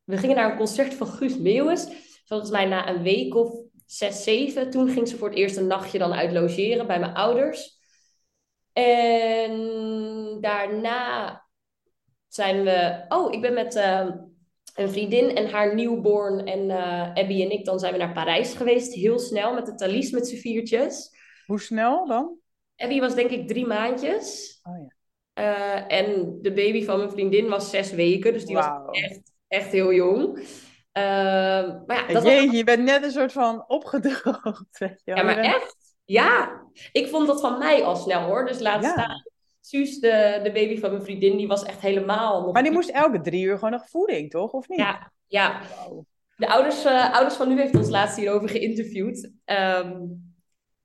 [0.04, 1.88] we gingen naar een concert van Guus Meeuwis.
[2.24, 3.50] Volgens mij na een week of
[3.86, 4.70] zes, zeven.
[4.70, 7.78] Toen ging ze voor het eerst een nachtje dan uit logeren bij mijn ouders.
[8.72, 11.45] En daarna
[12.36, 13.04] zijn we.
[13.08, 14.08] Oh, ik ben met uh,
[14.74, 17.64] een vriendin en haar nieuwborn en uh, Abby en ik.
[17.64, 18.94] Dan zijn we naar Parijs geweest.
[18.94, 21.10] Heel snel met de Thalys met z'n viertjes.
[21.46, 22.36] Hoe snel dan?
[22.76, 24.58] Abby was denk ik drie maandjes.
[24.62, 24.94] Oh ja.
[25.38, 28.32] Uh, en de baby van mijn vriendin was zes weken.
[28.32, 30.34] Dus die was echt, echt heel jong.
[30.92, 32.32] maar ja, dat was...
[32.32, 34.64] je bent net een soort van opgedroogd.
[34.78, 35.76] Weet je Ja, maar echt.
[36.04, 38.46] Ja, ik vond dat van mij al snel hoor.
[38.46, 39.22] Dus laat staan
[39.66, 42.42] Suus, de, de baby van mijn vriendin, die was echt helemaal...
[42.42, 44.52] Nog maar die moest elke drie uur gewoon nog voeding, toch?
[44.52, 44.78] Of niet?
[44.78, 45.60] Ja, ja.
[46.36, 49.30] De ouders, uh, ouders van nu heeft ons laatst hierover geïnterviewd.
[49.44, 50.02] Ehm,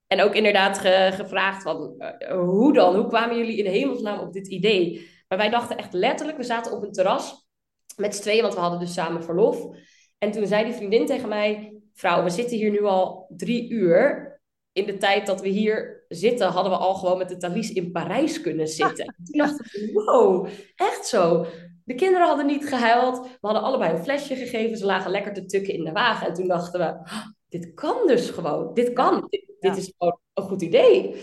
[0.07, 0.77] en ook inderdaad
[1.13, 2.95] gevraagd van, uh, hoe dan?
[2.95, 5.09] Hoe kwamen jullie in hemelsnaam op dit idee?
[5.27, 7.47] Maar wij dachten echt letterlijk, we zaten op een terras
[7.95, 9.77] met z'n tweeën, want we hadden dus samen verlof.
[10.17, 14.31] En toen zei die vriendin tegen mij, vrouw, we zitten hier nu al drie uur
[14.71, 17.91] in de tijd dat we hier zitten, hadden we al gewoon met de Thalys in
[17.91, 19.15] Parijs kunnen zitten.
[19.25, 21.45] Toen dacht ik, wow, echt zo.
[21.83, 23.21] De kinderen hadden niet gehuild.
[23.21, 24.77] We hadden allebei een flesje gegeven.
[24.77, 26.27] Ze lagen lekker te tukken in de wagen.
[26.27, 28.73] En toen dachten we, oh, dit kan dus gewoon.
[28.73, 29.27] Dit kan.
[29.59, 31.15] Dit, is gewoon een goed idee.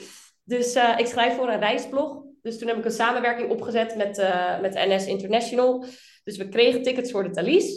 [0.44, 2.22] Dus uh, ik schrijf voor een reisblog.
[2.42, 5.84] Dus toen heb ik een samenwerking opgezet met, uh, met NS International.
[6.24, 7.76] Dus we kregen tickets voor de Thalys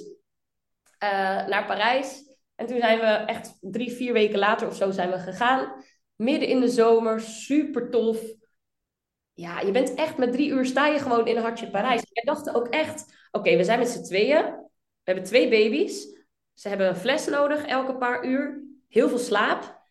[1.04, 2.30] uh, naar Parijs.
[2.56, 5.84] En toen zijn we echt drie, vier weken later of zo zijn we gegaan.
[6.22, 8.24] Midden in de zomer, super tof.
[9.34, 12.02] Ja, je bent echt met drie uur sta je gewoon in een hartje Parijs.
[12.10, 14.44] Wij dachten ook echt, oké, we zijn met z'n tweeën.
[14.44, 16.02] We hebben twee baby's.
[16.54, 18.64] Ze hebben een fles nodig elke paar uur.
[18.88, 19.82] Heel veel slaap.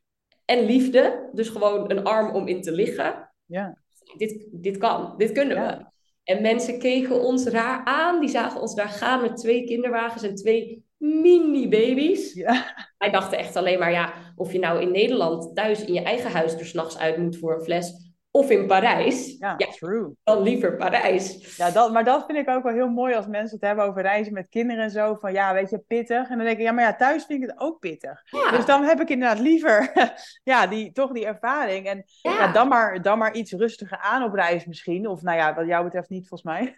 [0.45, 1.29] En liefde.
[1.33, 3.33] Dus gewoon een arm om in te liggen.
[3.45, 3.79] Ja.
[4.17, 5.85] Dit, dit kan, dit kunnen we.
[6.23, 8.21] En mensen keken ons raar aan.
[8.21, 12.33] Die zagen ons daar gaan met twee kinderwagens en twee mini-baby's.
[12.33, 12.75] Ja.
[12.99, 16.31] Wij dachten echt alleen maar, ja, of je nou in Nederland thuis in je eigen
[16.31, 19.37] huis er s'nachts uit moet voor een fles, of in Parijs.
[19.39, 20.13] Ja, true.
[20.25, 21.57] Dan liever Parijs.
[21.57, 24.03] Ja, dat, maar dat vind ik ook wel heel mooi als mensen het hebben over
[24.03, 25.15] reizen met kinderen en zo.
[25.15, 26.29] Van ja, weet je, pittig.
[26.29, 28.23] En dan denk ik, ja, maar ja, thuis vind ik het ook pittig.
[28.51, 29.93] Dus dan heb ik inderdaad liever,
[30.43, 31.87] ja, die, toch die ervaring.
[31.87, 32.53] En ja.
[32.53, 35.07] dan, maar, dan maar iets rustiger aan op reis misschien.
[35.07, 36.77] Of nou ja, wat jou betreft niet, volgens mij.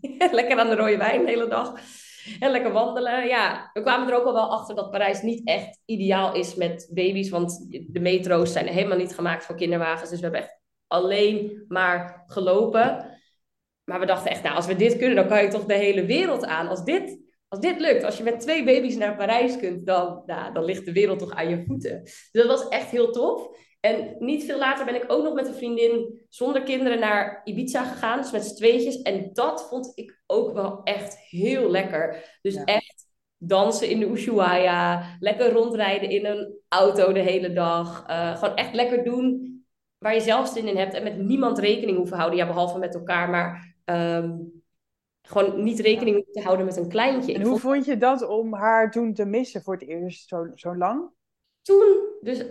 [0.30, 1.80] Lekker aan de rode wijn de hele dag.
[2.40, 3.26] En lekker wandelen.
[3.26, 6.90] Ja, we kwamen er ook al wel achter dat Parijs niet echt ideaal is met
[6.92, 7.28] baby's.
[7.28, 10.10] Want de metro's zijn helemaal niet gemaakt voor kinderwagens.
[10.10, 13.16] Dus we hebben echt alleen maar gelopen.
[13.84, 16.04] Maar we dachten echt, nou, als we dit kunnen, dan kan je toch de hele
[16.04, 16.68] wereld aan.
[16.68, 20.52] Als dit, als dit lukt, als je met twee baby's naar Parijs kunt, dan, nou,
[20.52, 22.02] dan ligt de wereld toch aan je voeten.
[22.02, 23.48] Dus dat was echt heel tof.
[23.80, 27.84] En niet veel later ben ik ook nog met een vriendin zonder kinderen naar Ibiza
[27.84, 28.20] gegaan.
[28.20, 29.02] Dus met z'n tweetjes.
[29.02, 32.38] En dat vond ik ook wel echt heel lekker.
[32.42, 35.16] Dus echt dansen in de Ushuaia.
[35.20, 38.08] Lekker rondrijden in een auto de hele dag.
[38.10, 39.56] Uh, gewoon echt lekker doen
[39.98, 40.94] waar je zelf zin in hebt.
[40.94, 42.38] En met niemand rekening hoeven houden.
[42.38, 43.30] Ja, behalve met elkaar.
[43.30, 44.62] Maar um,
[45.22, 47.34] gewoon niet rekening te houden met een kleintje.
[47.34, 47.84] En hoe vond...
[47.84, 51.10] je dat om haar toen te missen voor het eerst zo, zo lang?
[51.62, 52.44] Toen, dus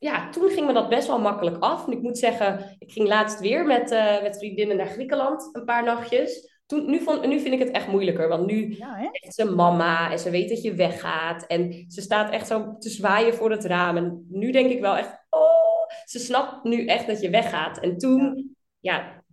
[0.00, 1.86] ja, toen ging me dat best wel makkelijk af.
[1.86, 5.64] En ik moet zeggen, ik ging laatst weer met, uh, met vriendinnen naar Griekenland een
[5.64, 6.58] paar nachtjes.
[6.66, 10.10] Toen, nu, vond, nu vind ik het echt moeilijker, want nu ja, is ze mama
[10.10, 11.46] en ze weet dat je weggaat.
[11.46, 13.96] En ze staat echt zo te zwaaien voor het raam.
[13.96, 17.78] En nu denk ik wel echt, oh, ze snapt nu echt dat je weggaat.
[17.78, 19.24] En toen, ja,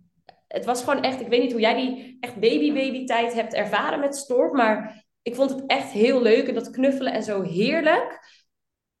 [0.48, 4.00] het was gewoon echt, ik weet niet hoe jij die echt baby-baby tijd hebt ervaren
[4.00, 8.18] met Storm, maar ik vond het echt heel leuk en dat knuffelen en zo heerlijk.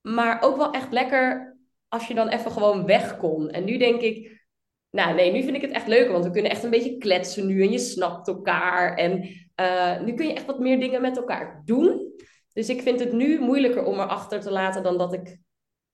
[0.00, 1.56] Maar ook wel echt lekker
[1.88, 3.50] als je dan even gewoon weg kon.
[3.50, 4.46] En nu denk ik,
[4.90, 7.46] nou nee, nu vind ik het echt leuk, want we kunnen echt een beetje kletsen
[7.46, 8.94] nu en je snapt elkaar.
[8.94, 9.28] En
[9.60, 12.12] uh, nu kun je echt wat meer dingen met elkaar doen.
[12.52, 15.38] Dus ik vind het nu moeilijker om erachter te laten dan dat ik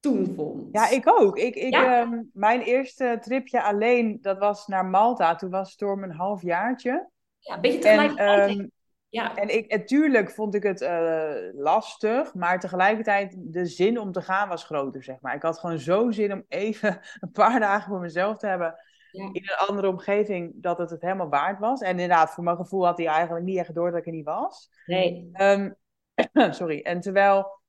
[0.00, 0.68] toen vond.
[0.72, 1.38] Ja, ik ook.
[1.38, 5.34] Ik, ik, ehm, mijn eerste tripje alleen, dat was naar Malta.
[5.34, 7.10] Toen was Storm een half jaartje.
[7.38, 8.50] Ja, een beetje tegelijkertijd.
[8.50, 8.70] Um,
[9.14, 9.36] ja.
[9.36, 14.48] En ik, natuurlijk vond ik het uh, lastig, maar tegelijkertijd de zin om te gaan
[14.48, 15.34] was groter, zeg maar.
[15.34, 18.74] Ik had gewoon zo zin om even een paar dagen voor mezelf te hebben
[19.14, 21.80] in een andere omgeving, dat het het helemaal waard was.
[21.80, 24.24] En inderdaad, voor mijn gevoel had hij eigenlijk niet echt door dat ik er niet
[24.24, 24.70] was.
[24.86, 25.30] Nee.
[25.40, 25.76] Um,
[26.54, 26.80] sorry.
[26.80, 27.60] En terwijl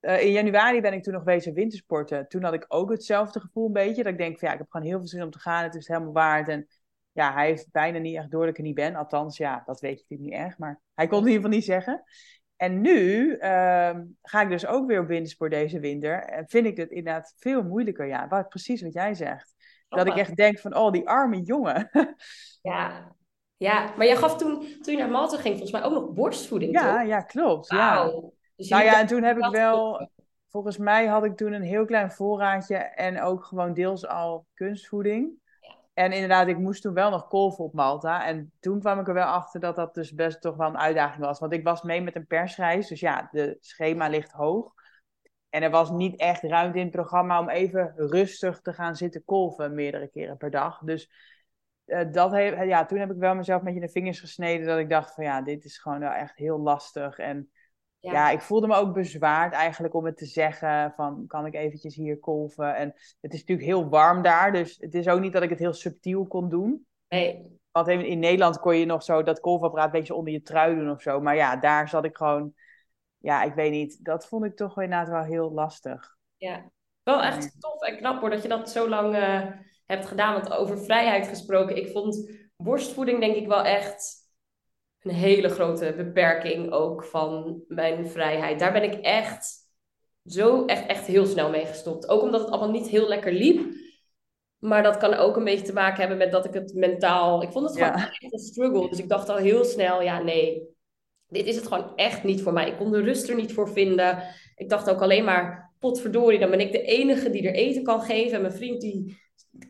[0.00, 2.28] uh, in januari ben ik toen nog wezen wintersporten.
[2.28, 4.02] Toen had ik ook hetzelfde gevoel een beetje.
[4.02, 5.62] Dat ik denk van ja, ik heb gewoon heel veel zin om te gaan.
[5.62, 6.48] Het is helemaal waard.
[6.48, 6.66] En
[7.16, 8.94] ja, hij heeft bijna niet echt door dat ik er niet ben.
[8.94, 10.58] Althans, ja, dat weet je natuurlijk niet echt.
[10.58, 12.04] Maar hij kon het in ieder geval niet zeggen.
[12.56, 16.22] En nu uh, ga ik dus ook weer op wintersport deze winter.
[16.22, 18.06] En vind ik het inderdaad veel moeilijker.
[18.06, 19.54] Ja, wat, precies wat jij zegt.
[19.88, 21.90] Dat ik echt denk van, oh, die arme jongen.
[22.62, 23.14] ja.
[23.56, 26.72] ja, maar jij gaf toen, toen je naar Malta ging, volgens mij ook nog borstvoeding,
[26.72, 27.08] Ja, toch?
[27.08, 27.70] ja, klopt.
[27.70, 28.12] Ja.
[28.56, 30.10] Dus nou ja, en toen heb ik wel...
[30.48, 35.40] Volgens mij had ik toen een heel klein voorraadje en ook gewoon deels al kunstvoeding.
[35.96, 38.26] En inderdaad, ik moest toen wel nog kolven op Malta.
[38.26, 41.24] En toen kwam ik er wel achter dat dat dus best toch wel een uitdaging
[41.24, 41.38] was.
[41.38, 42.88] Want ik was mee met een persreis.
[42.88, 44.74] Dus ja, de schema ligt hoog.
[45.50, 49.24] En er was niet echt ruimte in het programma om even rustig te gaan zitten
[49.24, 50.78] kolven meerdere keren per dag.
[50.78, 51.10] Dus
[51.86, 54.66] uh, dat heeft, ja, toen heb ik wel mezelf met je de vingers gesneden.
[54.66, 57.18] Dat ik dacht van ja, dit is gewoon wel echt heel lastig.
[57.18, 57.50] En
[58.12, 58.30] ja.
[58.30, 62.18] ik voelde me ook bezwaard eigenlijk om het te zeggen van kan ik eventjes hier
[62.18, 62.76] kolven.
[62.76, 62.88] En
[63.20, 65.72] het is natuurlijk heel warm daar, dus het is ook niet dat ik het heel
[65.72, 66.86] subtiel kon doen.
[67.08, 67.58] Nee.
[67.70, 70.90] Want in Nederland kon je nog zo dat kolfapparaat een beetje onder je trui doen
[70.90, 71.20] of zo.
[71.20, 72.54] Maar ja, daar zat ik gewoon,
[73.18, 74.04] ja, ik weet niet.
[74.04, 76.16] Dat vond ik toch inderdaad wel heel lastig.
[76.36, 76.70] Ja,
[77.02, 79.46] wel echt tof en knap hoor dat je dat zo lang uh,
[79.86, 80.32] hebt gedaan.
[80.32, 84.25] Want over vrijheid gesproken, ik vond borstvoeding denk ik wel echt
[85.06, 88.58] een hele grote beperking ook van mijn vrijheid.
[88.58, 89.54] Daar ben ik echt
[90.24, 92.08] zo echt, echt heel snel mee gestopt.
[92.08, 93.74] Ook omdat het allemaal niet heel lekker liep.
[94.58, 97.42] Maar dat kan ook een beetje te maken hebben met dat ik het mentaal...
[97.42, 98.88] Ik vond het gewoon echt een struggle.
[98.88, 100.62] Dus ik dacht al heel snel, ja nee,
[101.28, 102.68] dit is het gewoon echt niet voor mij.
[102.68, 104.22] Ik kon de rust er niet voor vinden.
[104.54, 108.00] Ik dacht ook alleen maar, potverdorie, dan ben ik de enige die er eten kan
[108.00, 108.34] geven.
[108.36, 109.18] En mijn vriend die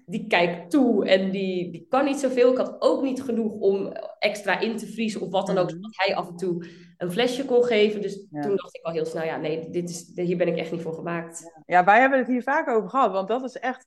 [0.07, 2.51] die kijkt toe en die, die kan niet zoveel.
[2.51, 5.75] Ik had ook niet genoeg om extra in te vriezen of wat dan ook, mhm.
[5.75, 6.67] zodat hij af en toe
[6.99, 8.03] een flesje kon geven.
[8.03, 10.73] Dus toen dacht ik al heel snel, ja, nee, dit is, hier ben ik echt
[10.73, 11.53] niet voor gemaakt.
[11.67, 13.87] Ja, wij hebben het hier vaak over gehad, want dat is echt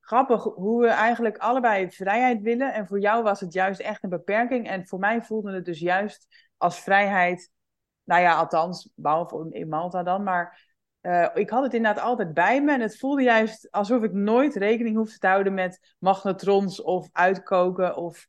[0.00, 2.74] grappig hoe we eigenlijk allebei vrijheid willen.
[2.74, 4.68] En voor jou was het juist echt een beperking.
[4.68, 7.50] En voor mij voelde het dus juist als vrijheid,
[8.04, 10.69] nou ja, althans, behalve in Malta dan, maar
[11.02, 14.54] uh, ik had het inderdaad altijd bij me en het voelde juist alsof ik nooit
[14.54, 18.26] rekening hoefde te houden met magnetrons of uitkoken of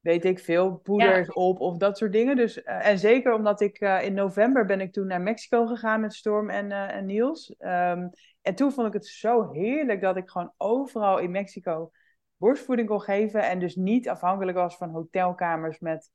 [0.00, 2.36] weet ik veel, poeders op of dat soort dingen.
[2.36, 6.00] Dus, uh, en zeker omdat ik uh, in november ben ik toen naar Mexico gegaan
[6.00, 7.54] met Storm en, en Niels.
[7.58, 8.10] Um,
[8.42, 11.90] en toen vond ik het zo heerlijk dat ik gewoon overal in Mexico
[12.36, 16.10] borstvoeding kon geven en dus niet afhankelijk was van hotelkamers met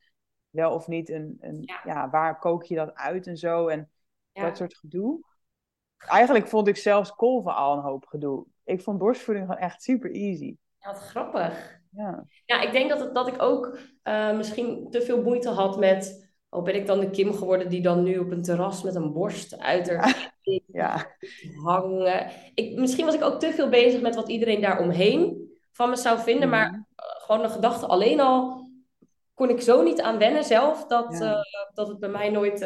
[0.50, 1.82] wel of niet een, een ja.
[1.84, 3.90] ja waar kook je dat uit en zo en
[4.32, 5.33] dat soort gedoe.
[6.08, 8.46] Eigenlijk vond ik zelfs kolven al een hoop gedoe.
[8.64, 10.56] Ik vond borstvoeding gewoon echt super easy.
[10.80, 11.82] Ja, wat grappig.
[11.90, 15.80] Ja, ja ik denk dat, het, dat ik ook uh, misschien te veel moeite had
[15.80, 16.32] met...
[16.50, 19.14] Oh, ben ik dan de Kim geworden die dan nu op een terras met een
[19.14, 20.34] borst uit haar
[20.68, 21.08] ja.
[21.66, 22.32] hangen?
[22.54, 26.20] Ik, misschien was ik ook te veel bezig met wat iedereen daaromheen van me zou
[26.20, 26.50] vinden.
[26.50, 28.62] Maar uh, gewoon de gedachte alleen al
[29.34, 31.36] kon ik zo niet aan wennen zelf, dat, ja.
[31.36, 31.42] uh,
[31.74, 32.60] dat het bij mij nooit...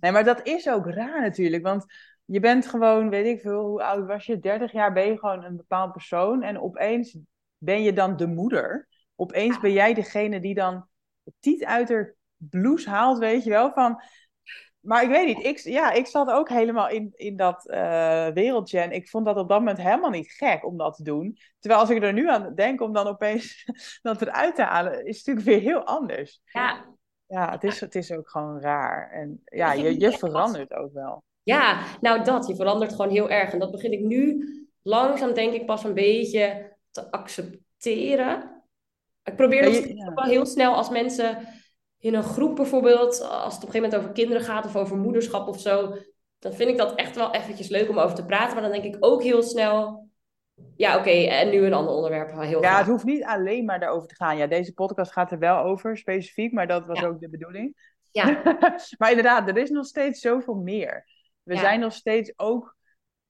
[0.00, 1.86] Nee, maar dat is ook raar natuurlijk, want
[2.32, 4.38] je bent gewoon, weet ik veel, hoe oud was je?
[4.38, 6.42] 30 jaar ben je gewoon een bepaald persoon.
[6.42, 7.18] En opeens
[7.58, 8.88] ben je dan de moeder.
[9.16, 10.88] Opeens ben jij degene die dan
[11.24, 13.72] het tiet uit haar blouse haalt, weet je wel.
[13.72, 14.02] Van,
[14.80, 18.80] maar ik weet niet, ik, ja, ik zat ook helemaal in, in dat uh, wereldje.
[18.80, 21.38] En ik vond dat op dat moment helemaal niet gek om dat te doen.
[21.58, 23.64] Terwijl als ik er nu aan denk om dan opeens
[24.02, 26.40] dat eruit te halen, is het natuurlijk weer heel anders.
[26.44, 26.84] Ja,
[27.26, 29.10] ja het, is, het is ook gewoon raar.
[29.10, 31.24] En ja, je, je verandert ook wel.
[31.42, 32.46] Ja, nou dat.
[32.46, 33.52] Je verandert gewoon heel erg.
[33.52, 34.46] En dat begin ik nu
[34.82, 38.62] langzaam denk ik pas een beetje te accepteren.
[39.24, 41.38] Ik probeer ook wel heel snel als mensen
[41.98, 44.96] in een groep bijvoorbeeld, als het op een gegeven moment over kinderen gaat of over
[44.96, 45.96] moederschap of zo,
[46.38, 48.52] dan vind ik dat echt wel eventjes leuk om over te praten.
[48.54, 50.08] Maar dan denk ik ook heel snel,
[50.76, 52.40] ja oké, en nu een ander onderwerp.
[52.40, 54.36] Heel ja, het hoeft niet alleen maar daarover te gaan.
[54.36, 57.96] Ja, deze podcast gaat er wel over, specifiek, maar dat was ook de bedoeling.
[58.10, 58.42] Ja.
[58.98, 61.04] maar inderdaad, er is nog steeds zoveel meer.
[61.42, 62.76] We zijn nog steeds ook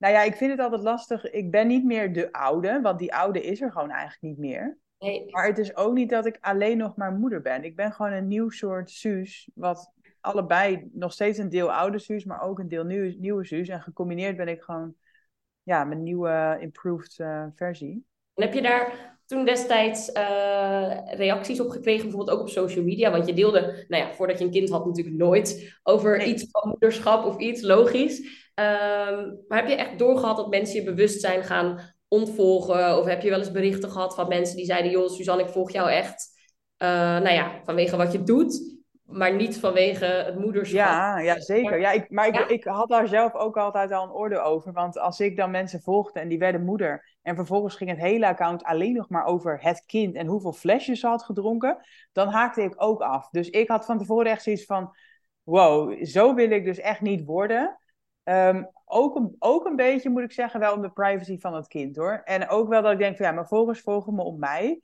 [0.03, 1.31] nou ja, ik vind het altijd lastig.
[1.31, 4.79] Ik ben niet meer de oude, want die oude is er gewoon eigenlijk niet meer.
[4.99, 5.31] Nee.
[5.31, 7.65] Maar het is ook niet dat ik alleen nog maar moeder ben.
[7.65, 12.25] Ik ben gewoon een nieuw soort Suus, wat allebei nog steeds een deel oude Suus,
[12.25, 13.69] maar ook een deel nieuw, nieuwe Suus.
[13.69, 14.95] En gecombineerd ben ik gewoon
[15.63, 18.07] ja, mijn nieuwe improved uh, versie.
[18.35, 23.11] En heb je daar toen destijds uh, reacties op gekregen, bijvoorbeeld ook op social media?
[23.11, 26.69] Want je deelde, nou ja, voordat je een kind had, natuurlijk nooit over iets van
[26.69, 28.19] moederschap of iets, logisch.
[28.55, 32.99] Um, maar heb je echt doorgehad dat mensen je bewustzijn gaan ontvolgen?
[32.99, 35.73] Of heb je wel eens berichten gehad van mensen die zeiden: Joh, Suzanne, ik volg
[35.73, 36.31] jou echt.
[36.83, 38.82] Uh, nou ja, vanwege wat je doet,
[39.13, 40.79] maar niet vanwege het moederschap.
[40.79, 41.81] Ja, ja zeker.
[41.81, 44.73] Ja, ik, maar ik, ik had daar zelf ook altijd al een orde over.
[44.73, 47.17] Want als ik dan mensen volgde en die werden moeder.
[47.23, 51.01] En vervolgens ging het hele account alleen nog maar over het kind en hoeveel flesjes
[51.01, 51.87] ze had gedronken.
[52.13, 53.29] Dan haakte ik ook af.
[53.29, 54.97] Dus ik had van tevoren echt zoiets van:
[55.43, 57.77] wow, zo wil ik dus echt niet worden.
[58.25, 61.67] Um, ook, een, ook een beetje, moet ik zeggen, wel om de privacy van het
[61.67, 62.21] kind hoor.
[62.25, 64.83] En ook wel dat ik denk van ja, mijn volgers volgen me op mij.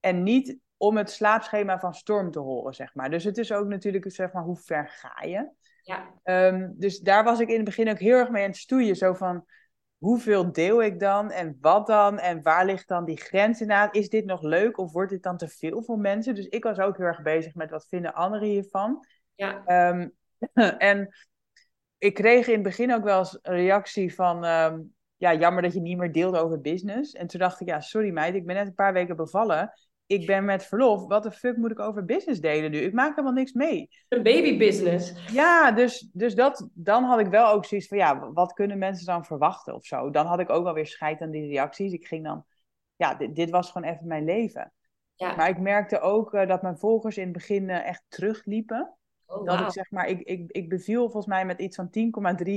[0.00, 3.10] En niet om het slaapschema van Storm te horen, zeg maar.
[3.10, 5.50] Dus het is ook natuurlijk, zeg maar, hoe ver ga je?
[5.82, 6.12] Ja.
[6.24, 8.96] Um, dus daar was ik in het begin ook heel erg mee aan het stoeien.
[8.96, 9.44] Zo van,
[9.98, 11.30] hoeveel deel ik dan?
[11.30, 12.18] En wat dan?
[12.18, 13.94] En waar ligt dan die grens inderdaad?
[13.94, 16.34] Is dit nog leuk of wordt dit dan te veel voor mensen?
[16.34, 19.06] Dus ik was ook heel erg bezig met wat vinden anderen hiervan.
[19.34, 19.88] Ja.
[19.88, 20.12] Um,
[20.78, 21.14] en
[21.98, 24.44] ik kreeg in het begin ook wel eens een reactie van...
[24.44, 24.80] Ehm,
[25.16, 27.12] ja, jammer dat je niet meer deelt over business.
[27.12, 29.72] En toen dacht ik, ja, sorry meid, ik ben net een paar weken bevallen.
[30.06, 31.06] Ik ben met verlof.
[31.06, 32.78] Wat de fuck moet ik over business delen nu?
[32.78, 33.88] Ik maak helemaal niks mee.
[34.08, 35.30] Een babybusiness.
[35.32, 39.06] Ja, dus, dus dat, dan had ik wel ook zoiets van, ja, wat kunnen mensen
[39.06, 40.10] dan verwachten of zo?
[40.10, 41.92] Dan had ik ook wel weer scheid aan die reacties.
[41.92, 42.44] Ik ging dan,
[42.96, 44.72] ja, dit, dit was gewoon even mijn leven.
[45.14, 45.36] Ja.
[45.36, 48.96] Maar ik merkte ook uh, dat mijn volgers in het begin uh, echt terugliepen.
[49.26, 51.90] Oh, dat ik zeg maar, ik, ik, ik beviel volgens mij met iets van
[52.46, 52.52] 10,3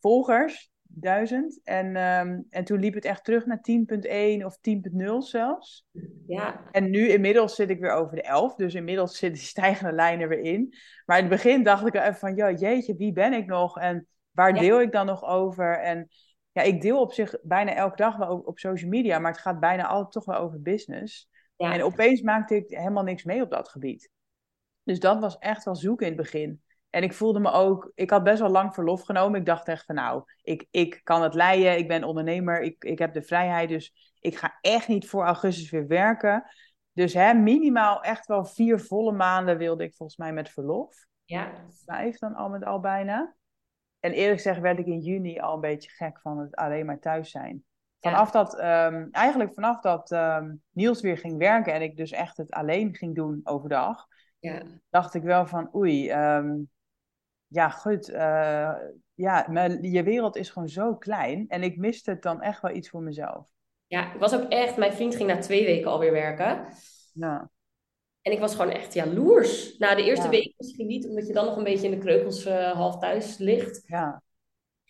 [0.00, 1.60] volgers, duizend.
[1.64, 5.86] En, um, en toen liep het echt terug naar 10,1 of 10,0 zelfs.
[6.26, 6.68] Ja.
[6.70, 10.20] En nu inmiddels zit ik weer over de 11, dus inmiddels zit die stijgende lijn
[10.20, 10.74] er weer in.
[11.04, 13.78] Maar in het begin dacht ik even van, ja, jeetje, wie ben ik nog?
[13.78, 15.78] En waar deel ik dan nog over?
[15.78, 16.08] En
[16.52, 19.40] ja, ik deel op zich bijna elke dag wel op, op social media, maar het
[19.40, 21.28] gaat bijna altijd toch wel over business.
[21.56, 21.72] Ja.
[21.72, 24.10] En opeens maakte ik helemaal niks mee op dat gebied.
[24.82, 26.62] Dus dat was echt wel zoeken in het begin.
[26.90, 29.40] En ik voelde me ook, ik had best wel lang verlof genomen.
[29.40, 32.98] Ik dacht echt van nou, ik, ik kan het leiden, ik ben ondernemer, ik, ik
[32.98, 33.68] heb de vrijheid.
[33.68, 36.44] Dus ik ga echt niet voor augustus weer werken.
[36.92, 41.06] Dus hè, minimaal echt wel vier volle maanden wilde ik volgens mij met verlof.
[41.24, 41.52] Ja.
[41.84, 43.34] Vijf dan al met al bijna.
[44.00, 46.98] En eerlijk gezegd werd ik in juni al een beetje gek van het alleen maar
[46.98, 47.64] thuis zijn.
[48.00, 52.36] Vanaf dat, um, eigenlijk vanaf dat um, Niels weer ging werken en ik dus echt
[52.36, 54.06] het alleen ging doen overdag
[54.40, 54.62] ja.
[54.90, 56.70] dacht ik wel van oei, um,
[57.48, 58.74] ja goed, uh,
[59.14, 59.46] ja,
[59.80, 63.02] je wereld is gewoon zo klein en ik miste het dan echt wel iets voor
[63.02, 63.48] mezelf.
[63.86, 66.66] Ja, ik was ook echt, mijn vriend ging na twee weken alweer werken.
[67.12, 67.46] Nou.
[68.22, 69.78] En ik was gewoon echt jaloers.
[69.78, 72.46] Na de eerste week misschien niet, omdat je dan nog een beetje in de kreukels
[72.46, 73.82] uh, half thuis ligt.
[73.86, 74.22] Ja.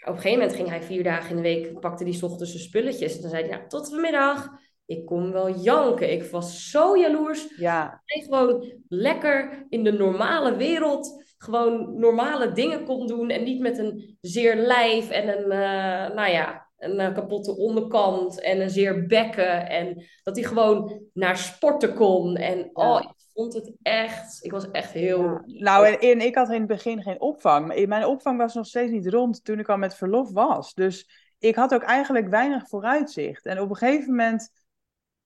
[0.01, 2.63] Op een gegeven moment ging hij vier dagen in de week, pakte die ochtends zijn
[2.63, 3.15] spulletjes.
[3.17, 4.51] En dan zei hij, ja, tot vanmiddag
[4.89, 6.13] ik kon wel janken.
[6.13, 7.57] Ik was zo jaloers.
[7.57, 8.03] Ja.
[8.05, 13.31] Ik gewoon lekker in de normale wereld gewoon normale dingen kon doen.
[13.31, 18.41] En niet met een zeer lijf en een, uh, nou ja, een uh, kapotte onderkant
[18.41, 19.69] en een zeer bekken.
[19.69, 22.37] En dat hij gewoon naar sporten kon.
[22.37, 25.41] En oh, ik vond het echt, ik was echt heel...
[25.45, 27.87] Nou, en, en, ik had in het begin geen opvang.
[27.87, 30.75] Mijn opvang was nog steeds niet rond toen ik al met verlof was.
[30.75, 31.09] Dus
[31.39, 33.47] ik had ook eigenlijk weinig vooruitzicht.
[33.47, 34.51] En op een gegeven moment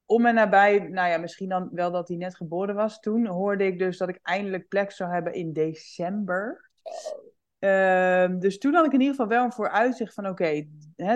[0.06, 3.00] om en nabij, nou ja, misschien dan wel dat hij net geboren was.
[3.00, 6.70] Toen hoorde ik dus dat ik eindelijk plek zou hebben in december.
[7.58, 10.68] Ehm, dus toen had ik in ieder geval wel een vooruitzicht van oké,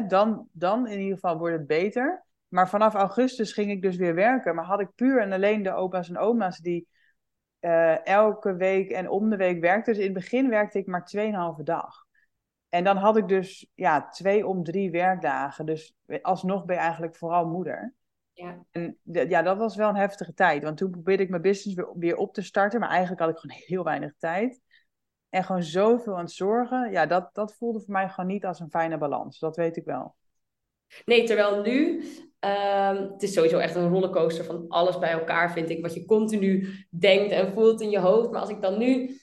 [0.08, 2.24] dan, dan in ieder geval wordt het beter.
[2.48, 4.54] Maar vanaf augustus ging ik dus weer werken.
[4.54, 6.88] Maar had ik puur en alleen de opa's en oma's die
[7.60, 9.92] uh, elke week en om de week werkten.
[9.92, 11.10] Dus in het begin werkte ik maar
[11.58, 12.04] 2,5 dag.
[12.68, 15.66] En dan had ik dus ja, twee om drie werkdagen.
[15.66, 17.94] Dus alsnog ben je eigenlijk vooral moeder.
[18.36, 18.64] Ja.
[18.70, 20.62] En ja, dat was wel een heftige tijd.
[20.62, 22.80] Want toen probeerde ik mijn business weer, weer op te starten.
[22.80, 24.60] Maar eigenlijk had ik gewoon heel weinig tijd.
[25.28, 26.90] En gewoon zoveel aan het zorgen.
[26.90, 29.38] Ja, dat, dat voelde voor mij gewoon niet als een fijne balans.
[29.38, 30.14] Dat weet ik wel.
[31.04, 32.04] Nee, terwijl nu,
[32.38, 35.82] ehm, het is sowieso echt een rollercoaster van alles bij elkaar, vind ik.
[35.82, 38.30] Wat je continu denkt en voelt in je hoofd.
[38.30, 39.20] Maar als ik dan nu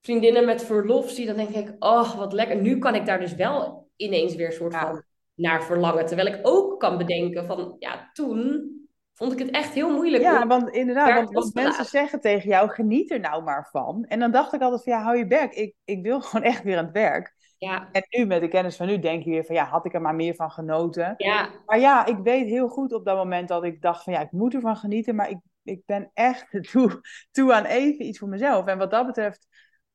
[0.00, 2.60] vriendinnen met verlof zie, dan denk ik, oh, wat lekker.
[2.60, 5.02] Nu kan ik daar dus wel ineens weer soort van
[5.34, 6.06] naar verlangen.
[6.06, 8.70] Terwijl ik ook kan bedenken van, ja, toen
[9.12, 10.22] vond ik het echt heel moeilijk.
[10.22, 14.04] Ja, want inderdaad, want, mensen zeggen tegen jou, geniet er nou maar van.
[14.08, 15.52] En dan dacht ik altijd van, ja, hou je bek.
[15.52, 17.34] Ik, ik wil gewoon echt weer aan het werk.
[17.58, 17.88] Ja.
[17.92, 20.00] En nu, met de kennis van nu, denk je weer van, ja, had ik er
[20.00, 21.14] maar meer van genoten.
[21.16, 21.48] Ja.
[21.66, 24.32] Maar ja, ik weet heel goed op dat moment dat ik dacht van, ja, ik
[24.32, 25.14] moet ervan genieten.
[25.14, 28.66] Maar ik, ik ben echt toe, toe aan even iets voor mezelf.
[28.66, 29.46] En wat dat betreft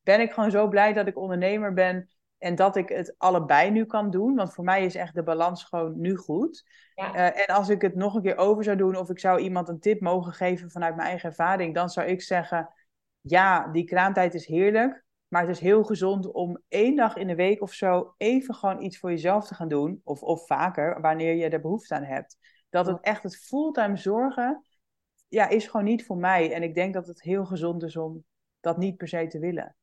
[0.04, 3.86] ben ik gewoon zo blij dat ik ondernemer ben en dat ik het allebei nu
[3.86, 4.36] kan doen.
[4.36, 6.66] Want voor mij is echt de balans gewoon nu goed.
[6.96, 7.16] Ja.
[7.16, 9.70] Uh, en als ik het nog een keer over zou doen, of ik zou iemand
[9.70, 12.74] een tip mogen geven vanuit mijn eigen ervaring, dan zou ik zeggen:
[13.22, 15.06] ja, die kraamtijd is heerlijk.
[15.28, 18.82] Maar het is heel gezond om één dag in de week of zo even gewoon
[18.82, 20.02] iets voor jezelf te gaan doen.
[20.04, 22.38] Of, of vaker, wanneer je er behoefte aan hebt.
[22.70, 24.66] Dat het echt het fulltime zorgen,
[25.28, 26.54] ja, is gewoon niet voor mij.
[26.54, 28.24] En ik denk dat het heel gezond is om
[28.60, 29.76] dat niet per se te willen.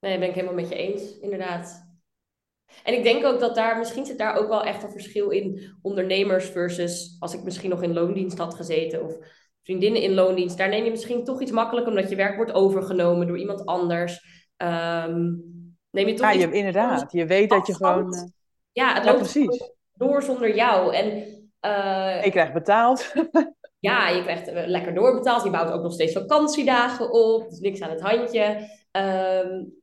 [0.00, 1.88] Nee, ben ik helemaal met je eens, inderdaad.
[2.84, 5.76] En ik denk ook dat daar, misschien zit daar ook wel echt een verschil in
[5.82, 9.16] ondernemers versus als ik misschien nog in loondienst had gezeten of
[9.62, 10.58] vriendinnen in loondienst.
[10.58, 14.24] Daar neem je misschien toch iets makkelijker omdat je werk wordt overgenomen door iemand anders.
[14.56, 15.42] Um,
[15.90, 17.12] neem je toch ja, je, inderdaad.
[17.12, 18.14] Je weet dat je gewoon.
[18.14, 18.22] Uh...
[18.72, 19.70] Ja, het loopt precies.
[19.92, 20.94] door zonder jou.
[20.94, 21.06] En,
[21.60, 22.24] uh...
[22.24, 23.12] je krijgt betaald.
[23.78, 25.44] ja, je krijgt uh, lekker doorbetaald.
[25.44, 27.48] Je bouwt ook nog steeds vakantiedagen op.
[27.48, 28.68] Dus niks aan het handje.
[28.92, 29.79] Um,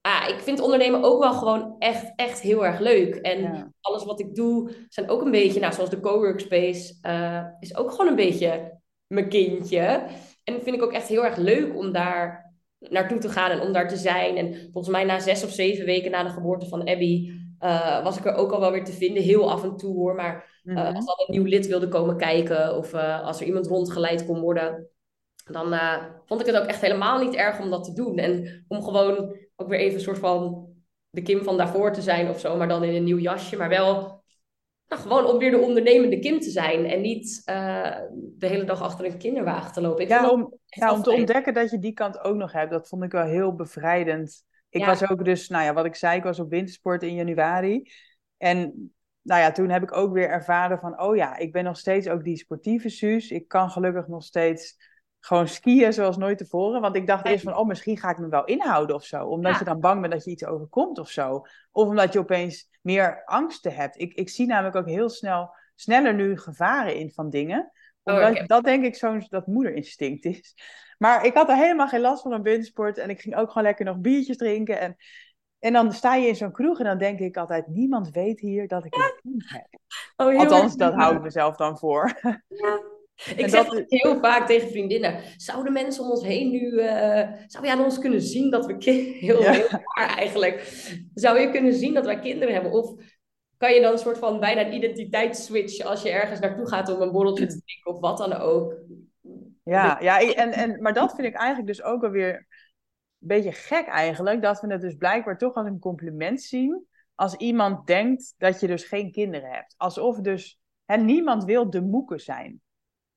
[0.00, 3.14] ah, ik vind ondernemen ook wel gewoon echt, echt heel erg leuk.
[3.14, 7.76] En alles wat ik doe, zijn ook een beetje, nou, zoals de coworkspace, uh, is
[7.76, 10.06] ook gewoon een beetje mijn kindje.
[10.44, 13.72] En vind ik ook echt heel erg leuk om daar naartoe te gaan en om
[13.72, 14.36] daar te zijn.
[14.36, 17.30] En volgens mij na zes of zeven weken na de geboorte van Abby
[17.60, 19.22] uh, was ik er ook al wel weer te vinden.
[19.22, 20.14] Heel af en toe hoor.
[20.14, 24.26] Maar uh, als dan een nieuw lid wilde komen kijken of als er iemand rondgeleid
[24.26, 24.88] kon worden,
[25.52, 25.74] dan
[26.26, 28.18] vond ik het ook echt helemaal niet erg om dat te doen.
[28.18, 30.68] En om gewoon ook weer even een soort van
[31.10, 33.56] de Kim van daarvoor te zijn of zo, maar dan in een nieuw jasje.
[33.56, 34.22] Maar wel
[34.86, 38.82] nou, gewoon om weer de ondernemende Kim te zijn en niet uh, de hele dag
[38.82, 40.02] achter een kinderwagen te lopen.
[40.02, 42.88] Ik ja, om, ja, om te ontdekken dat je die kant ook nog hebt, dat
[42.88, 44.44] vond ik wel heel bevrijdend.
[44.68, 44.86] Ik ja.
[44.86, 47.90] was ook dus, nou ja, wat ik zei, ik was op wintersport in januari.
[48.36, 48.92] En
[49.22, 52.08] nou ja, toen heb ik ook weer ervaren van, oh ja, ik ben nog steeds
[52.08, 53.30] ook die sportieve Suus.
[53.30, 54.76] Ik kan gelukkig nog steeds
[55.20, 56.80] gewoon skiën zoals nooit tevoren.
[56.80, 59.26] Want ik dacht eerst van, oh, misschien ga ik me wel inhouden of zo.
[59.26, 61.46] Omdat je dan bang bent dat je iets overkomt of zo.
[61.72, 64.00] Of omdat je opeens meer angsten hebt.
[64.00, 67.72] Ik, ik zie namelijk ook heel snel, sneller nu gevaren in van dingen.
[68.02, 70.54] Oh, Omdat oh, dat denk ik zo'n dat moederinstinct is.
[70.98, 72.98] Maar ik had er helemaal geen last van een windsport.
[72.98, 74.80] En ik ging ook gewoon lekker nog biertjes drinken.
[74.80, 74.96] En,
[75.58, 78.68] en dan sta je in zo'n kroeg en dan denk ik altijd, niemand weet hier
[78.68, 79.80] dat ik een kind heb.
[80.16, 82.20] Oh, Althans, dat hou ik mezelf dan voor.
[82.48, 82.80] Ja.
[83.36, 85.20] Ik zeg dat heel vaak tegen vriendinnen.
[85.36, 86.60] Zouden mensen om ons heen nu...
[86.60, 88.74] Uh, zou je aan ons kunnen zien dat we...
[89.20, 89.52] Heel, ja.
[89.52, 90.60] heel raar eigenlijk.
[91.14, 92.72] Zou je kunnen zien dat wij kinderen hebben?
[92.72, 92.94] Of
[93.56, 95.84] kan je dan een soort van bijna een identiteitsswitch...
[95.84, 98.74] als je ergens naartoe gaat om een borreltje te drinken of wat dan ook?
[99.64, 102.46] Ja, ja en, en, maar dat vind ik eigenlijk dus ook alweer een
[103.18, 104.42] beetje gek eigenlijk.
[104.42, 106.86] Dat we het dus blijkbaar toch als een compliment zien...
[107.14, 109.74] als iemand denkt dat je dus geen kinderen hebt.
[109.76, 110.58] Alsof dus...
[110.84, 112.60] Hè, niemand wil de moeken zijn.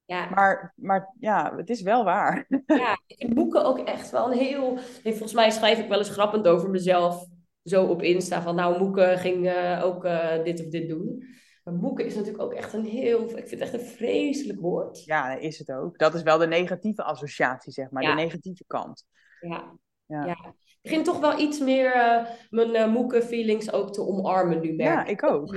[0.05, 0.29] Ja.
[0.29, 2.47] Maar, maar ja, het is wel waar.
[2.65, 4.77] Ja, ik boeken ook echt wel een heel...
[5.03, 7.25] Volgens mij schrijf ik wel eens grappend over mezelf
[7.63, 8.41] zo op Insta.
[8.41, 11.23] Van nou, Moeke ging uh, ook uh, dit of dit doen.
[11.63, 13.21] Maar moeken is natuurlijk ook echt een heel...
[13.21, 15.03] Ik vind het echt een vreselijk woord.
[15.03, 15.97] Ja, is het ook.
[15.97, 18.03] Dat is wel de negatieve associatie, zeg maar.
[18.03, 18.15] Ja.
[18.15, 19.05] De negatieve kant.
[19.39, 19.77] Ja.
[20.05, 20.25] Ja.
[20.25, 20.53] ja.
[20.65, 24.89] Ik begin toch wel iets meer uh, mijn moeken feelings ook te omarmen nu, merk
[24.89, 25.55] Ja, ik ook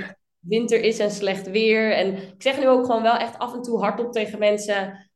[0.48, 1.92] winter is en slecht weer.
[1.92, 5.10] En ik zeg nu ook gewoon wel echt af en toe hardop tegen mensen: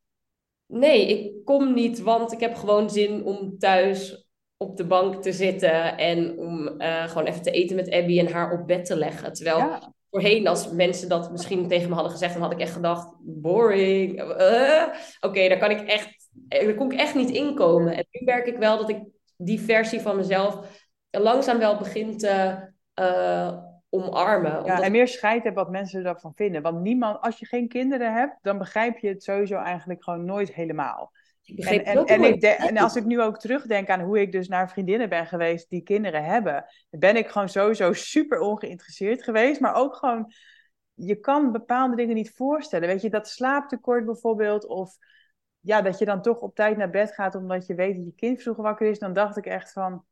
[0.66, 5.32] nee, ik kom niet, want ik heb gewoon zin om thuis op de bank te
[5.32, 8.96] zitten en om uh, gewoon even te eten met Abby en haar op bed te
[8.96, 9.32] leggen.
[9.32, 9.78] Terwijl
[10.10, 14.20] voorheen, als mensen dat misschien tegen me hadden gezegd, dan had ik echt gedacht: boring.
[14.20, 14.86] Uh,
[15.20, 17.96] Oké, daar kan ik echt, daar kon ik echt niet inkomen.
[17.96, 19.02] En nu merk ik wel dat ik
[19.36, 20.78] die versie van mezelf
[21.10, 22.68] langzaam wel begin te.
[23.00, 24.64] Uh, omarmen.
[24.64, 26.62] Ja, en meer scheid hebben wat mensen ervan vinden.
[26.62, 30.54] Want niemand, als je geen kinderen hebt, dan begrijp je het sowieso eigenlijk gewoon nooit
[30.54, 31.12] helemaal.
[31.56, 34.70] En, en, en, ik en als ik nu ook terugdenk aan hoe ik dus naar
[34.70, 39.60] vriendinnen ben geweest die kinderen hebben, ben ik gewoon sowieso super ongeïnteresseerd geweest.
[39.60, 40.32] Maar ook gewoon,
[40.94, 42.88] je kan bepaalde dingen niet voorstellen.
[42.88, 44.96] Weet je, dat slaaptekort bijvoorbeeld, of
[45.60, 48.14] ja, dat je dan toch op tijd naar bed gaat omdat je weet dat je
[48.14, 50.04] kind vroeger wakker is, dan dacht ik echt van,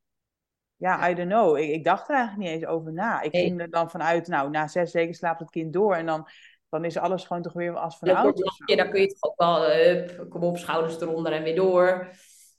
[0.79, 1.57] ja, I don't know.
[1.57, 3.21] Ik, ik, dacht er eigenlijk niet eens over na.
[3.21, 6.29] Ik ging er dan vanuit, nou, na zes weken slaapt het kind door en dan,
[6.69, 8.59] dan is alles gewoon toch weer als van oud.
[8.67, 12.11] Ja, dan kun je toch ook wel, uh, kom op, schouders eronder en weer door.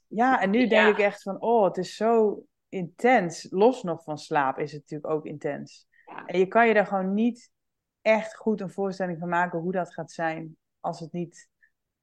[0.08, 3.48] Ja, en nu denk ik echt van, oh, het is zo intens.
[3.50, 5.88] Los nog van slaap is het natuurlijk ook intens.
[6.26, 7.52] En je kan je daar gewoon niet
[8.02, 11.50] echt goed een voorstelling van maken hoe dat gaat zijn als het niet,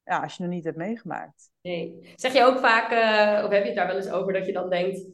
[0.05, 1.51] ja, als je nog niet hebt meegemaakt.
[1.63, 2.13] Nee.
[2.15, 4.53] Zeg je ook vaak, uh, of heb je het daar wel eens over, dat je
[4.53, 5.09] dan denkt,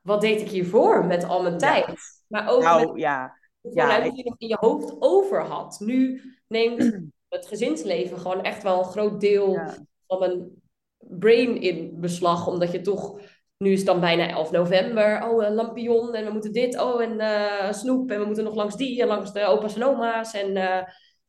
[0.00, 1.94] wat deed ik hiervoor met al mijn tijd?
[2.26, 3.36] Maar ook nou, met ja.
[3.60, 5.80] ja, je nog in je hoofd over had.
[5.80, 6.98] Nu neemt
[7.28, 9.60] het gezinsleven gewoon echt wel een groot deel
[10.06, 10.50] van mijn
[10.98, 13.20] brain in beslag, omdat je toch
[13.64, 15.28] nu is het dan bijna 11 november.
[15.28, 16.80] Oh, een lampion en we moeten dit.
[16.80, 18.10] Oh, en uh, snoep.
[18.10, 20.32] En we moeten nog langs die en langs de opa's en oma's.
[20.32, 20.82] En, uh,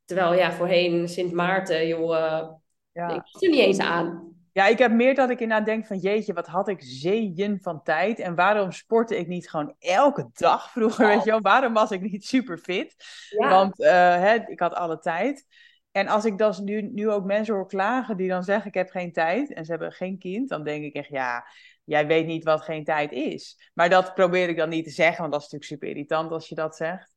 [0.05, 2.49] terwijl, ja, voorheen Sint Maarten, joh, uh,
[2.91, 3.09] ja.
[3.09, 4.30] ik was er niet eens aan.
[4.51, 5.97] Ja, ik heb meer dat ik inderdaad denk van...
[5.97, 8.19] Jeetje, wat had ik zeeën van tijd.
[8.19, 11.41] En waarom sportte ik niet gewoon elke dag vroeger, weet je wel?
[11.41, 12.95] Waarom was ik niet super fit?
[13.29, 13.49] Ja.
[13.49, 15.45] Want hè, ik had alle tijd.
[15.91, 18.67] En als ik dan nu, nu ook mensen hoor klagen die dan zeggen...
[18.67, 20.49] Ik heb geen tijd en ze hebben geen kind.
[20.49, 21.45] Dan denk ik echt, ja
[21.91, 23.71] jij weet niet wat geen tijd is.
[23.73, 26.49] Maar dat probeer ik dan niet te zeggen, want dat is natuurlijk super irritant als
[26.49, 27.13] je dat zegt.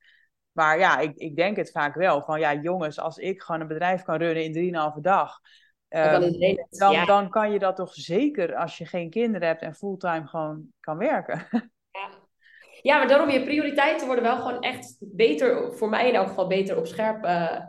[0.53, 2.23] Maar ja, ik, ik denk het vaak wel.
[2.23, 5.41] Van ja, jongens, als ik gewoon een bedrijf kan runnen in 3,5 dag.
[5.97, 10.27] Um, dan, dan kan je dat toch zeker als je geen kinderen hebt en fulltime
[10.27, 11.47] gewoon kan werken.
[11.95, 12.11] Ja.
[12.83, 16.47] ja, maar daarom je prioriteiten worden wel gewoon echt beter, voor mij in elk geval
[16.47, 17.61] beter op scherp uh,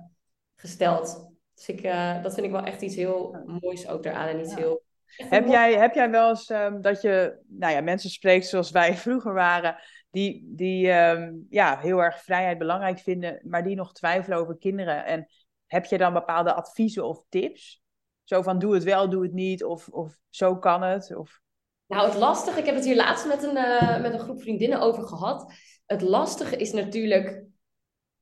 [0.56, 1.34] gesteld.
[1.54, 4.52] Dus ik, uh, dat vind ik wel echt iets heel moois ook eraan en iets
[4.52, 4.58] ja.
[4.58, 8.72] heel heb jij, heb jij wel eens um, dat je nou ja, mensen spreekt zoals
[8.72, 9.76] wij vroeger waren,
[10.12, 15.06] die, die um, ja, heel erg vrijheid belangrijk vinden, maar die nog twijfelen over kinderen?
[15.06, 15.28] En
[15.68, 17.84] heb je dan bepaalde adviezen of tips?
[18.26, 21.16] Zo van doe het wel, doe het niet, of, of zo kan het?
[21.16, 21.42] Of...
[21.88, 24.82] Nou, het lastige, ik heb het hier laatst met een, uh, met een groep vriendinnen
[24.82, 25.54] over gehad.
[25.86, 27.44] Het lastige is natuurlijk,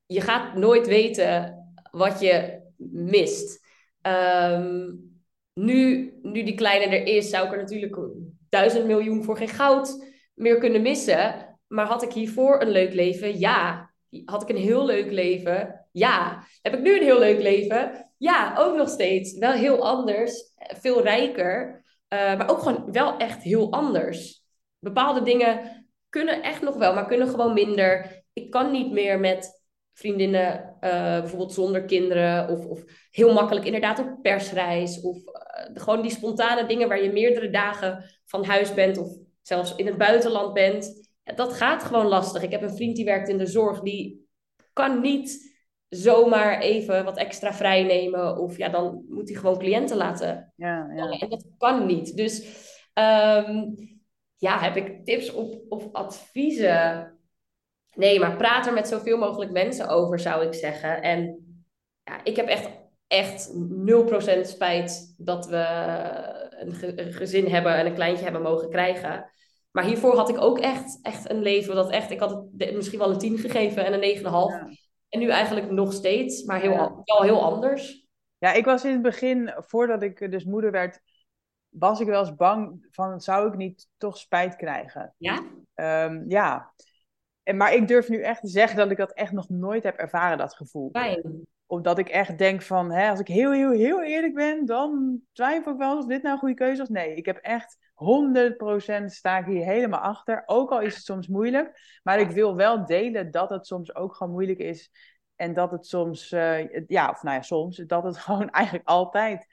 [0.06, 1.58] je gaat nooit weten
[1.92, 3.62] wat je mist.
[4.02, 5.12] Um,
[5.54, 7.98] nu, nu die kleine er is, zou ik er natuurlijk
[8.50, 11.58] duizend miljoen voor geen goud meer kunnen missen.
[11.68, 13.40] Maar had ik hiervoor een leuk leven?
[13.40, 13.92] Ja.
[14.26, 15.88] Had ik een heel leuk leven?
[15.92, 16.44] Ja.
[16.62, 18.12] Heb ik nu een heel leuk leven?
[18.24, 19.38] Ja, ook nog steeds.
[19.38, 24.44] Wel heel anders, veel rijker, uh, maar ook gewoon wel echt heel anders.
[24.80, 28.24] Bepaalde dingen kunnen echt nog wel, maar kunnen gewoon minder.
[28.34, 29.64] Ik kan niet meer met
[29.94, 36.02] vriendinnen, uh, bijvoorbeeld zonder kinderen, of, of heel makkelijk inderdaad op persreis, of uh, gewoon
[36.02, 40.54] die spontane dingen waar je meerdere dagen van huis bent, of zelfs in het buitenland
[40.54, 41.10] bent.
[41.36, 42.42] Dat gaat gewoon lastig.
[42.42, 44.28] Ik heb een vriend die werkt in de zorg, die
[44.74, 45.53] kan niet
[45.96, 50.54] zomaar even wat extra vrij nemen, of ja, dan moet hij gewoon cliënten laten.
[50.56, 51.10] Ja, ja.
[51.10, 52.18] En dat kan niet.
[52.18, 52.40] Dus
[52.94, 53.76] um,
[54.36, 57.12] ja, heb ik tips of, of adviezen?
[57.96, 61.02] Nee, maar praat er met zoveel mogelijk mensen over, zou ik zeggen.
[61.02, 61.46] En
[62.04, 62.70] ja, ik heb echt,
[63.08, 65.66] echt 0% spijt dat we
[66.50, 69.32] een, gezin hebben en een kleintje hebben mogen krijgen.
[69.72, 72.12] Maar hiervoor had ik ook echt, echt een leven dat echt...
[72.12, 74.83] Ik had het misschien wel een 10 gegeven en een 9,5.
[75.14, 75.20] Ja.
[75.20, 78.08] En nu eigenlijk nog steeds, maar heel, wel heel anders.
[78.38, 81.00] Ja, ik was in het begin, voordat ik dus moeder werd,
[81.70, 85.16] was ik wel eens bang van, zou ik niet toch spijt krijgen?
[85.18, 85.44] Ja?
[86.06, 86.74] Um, ja,
[87.44, 89.96] en, maar ik durf nu echt te zeggen dat ik dat echt nog nooit heb
[89.96, 90.90] ervaren, dat gevoel.
[90.92, 91.48] Fijn.
[91.66, 95.72] Omdat ik echt denk van, hè, als ik heel, heel, heel eerlijk ben, dan twijfel
[95.72, 96.90] ik wel of dit nou een goede keuze is.
[96.90, 100.44] Nee, ik heb echt 100% sta ik hier helemaal achter.
[100.46, 102.00] Ook al is het soms moeilijk.
[102.04, 104.92] Maar ik wil wel delen dat het soms ook gewoon moeilijk is.
[105.36, 109.48] En dat het soms, uh, ja, of nou ja, soms, dat het gewoon eigenlijk altijd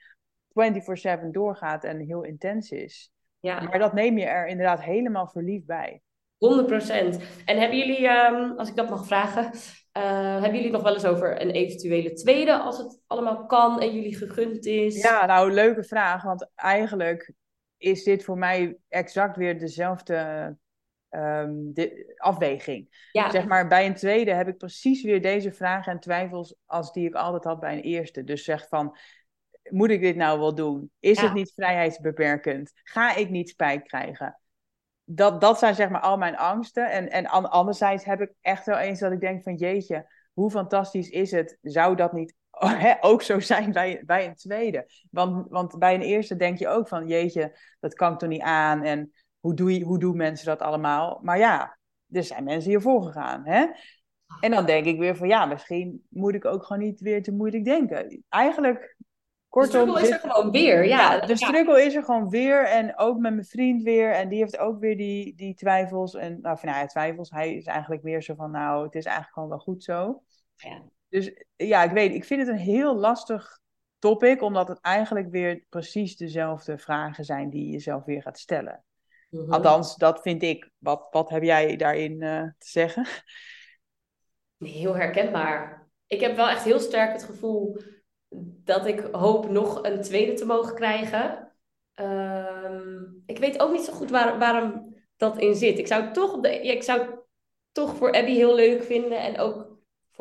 [0.49, 3.11] 24-7 doorgaat en heel intens is.
[3.39, 3.61] Ja.
[3.61, 6.01] Maar dat neem je er inderdaad helemaal verliefd bij.
[6.37, 7.21] 100%.
[7.45, 9.53] En hebben jullie, um, als ik dat mag vragen, uh,
[10.31, 14.15] hebben jullie nog wel eens over een eventuele tweede als het allemaal kan en jullie
[14.15, 15.01] gegund is?
[15.01, 16.23] Ja, nou, leuke vraag.
[16.23, 17.33] Want eigenlijk
[17.81, 20.15] is dit voor mij exact weer dezelfde
[21.09, 23.07] um, de afweging.
[23.11, 23.29] Ja.
[23.29, 27.07] Zeg maar, bij een tweede heb ik precies weer deze vragen en twijfels als die
[27.07, 28.23] ik altijd had bij een eerste.
[28.23, 28.97] Dus zeg van,
[29.69, 30.91] moet ik dit nou wel doen?
[30.99, 32.71] Is het niet vrijheidsbeperkend?
[32.83, 34.41] Ga ik niet spijt krijgen?
[35.15, 36.91] dat, dat zijn zeg maar al mijn angsten.
[36.91, 41.09] En, en anderzijds heb ik echt wel eens dat ik denk van jeetje, hoe fantastisch
[41.09, 41.57] is het?
[41.61, 42.33] Zou dat niet
[43.01, 44.91] ook zo zijn bij, bij een tweede?
[45.11, 48.41] Want, want bij een eerste denk je ook van jeetje, dat kan ik toch niet
[48.41, 48.83] aan.
[48.83, 51.19] En hoe, doe je, hoe doen mensen dat allemaal?
[51.23, 51.77] Maar ja,
[52.09, 53.45] er zijn mensen hiervoor gegaan.
[53.45, 53.65] Hè?
[54.39, 57.31] En dan denk ik weer van ja, misschien moet ik ook gewoon niet weer te
[57.31, 58.23] moeilijk denken.
[58.29, 58.97] Eigenlijk
[59.51, 61.19] Kortom, de struggle is er gewoon weer, ja.
[61.19, 62.65] de struggle is er gewoon weer.
[62.65, 64.11] En ook met mijn vriend weer.
[64.11, 66.15] En die heeft ook weer die, die twijfels.
[66.15, 67.29] En nou, van, nou ja, twijfels.
[67.29, 70.23] Hij is eigenlijk meer zo van, nou, het is eigenlijk gewoon wel goed zo.
[70.55, 70.81] Ja.
[71.11, 73.59] Dus ja, ik weet, ik vind het een heel lastig
[73.99, 78.83] topic, omdat het eigenlijk weer precies dezelfde vragen zijn die je jezelf weer gaat stellen.
[79.29, 79.51] Mhm.
[79.51, 80.69] Althans, dat vind ik.
[80.77, 83.05] Wat, wat heb jij daarin eh, te zeggen?
[84.57, 85.89] Heel herkenbaar.
[86.07, 87.81] Ik heb wel echt heel sterk het gevoel
[88.63, 91.51] dat ik hoop nog een tweede te mogen krijgen.
[91.93, 95.79] Ehm, ik weet ook niet zo goed waar, waarom dat in zit.
[95.79, 97.19] Ik zou, toch, de, ja, ik zou het
[97.71, 99.70] toch voor Abby heel leuk vinden en ook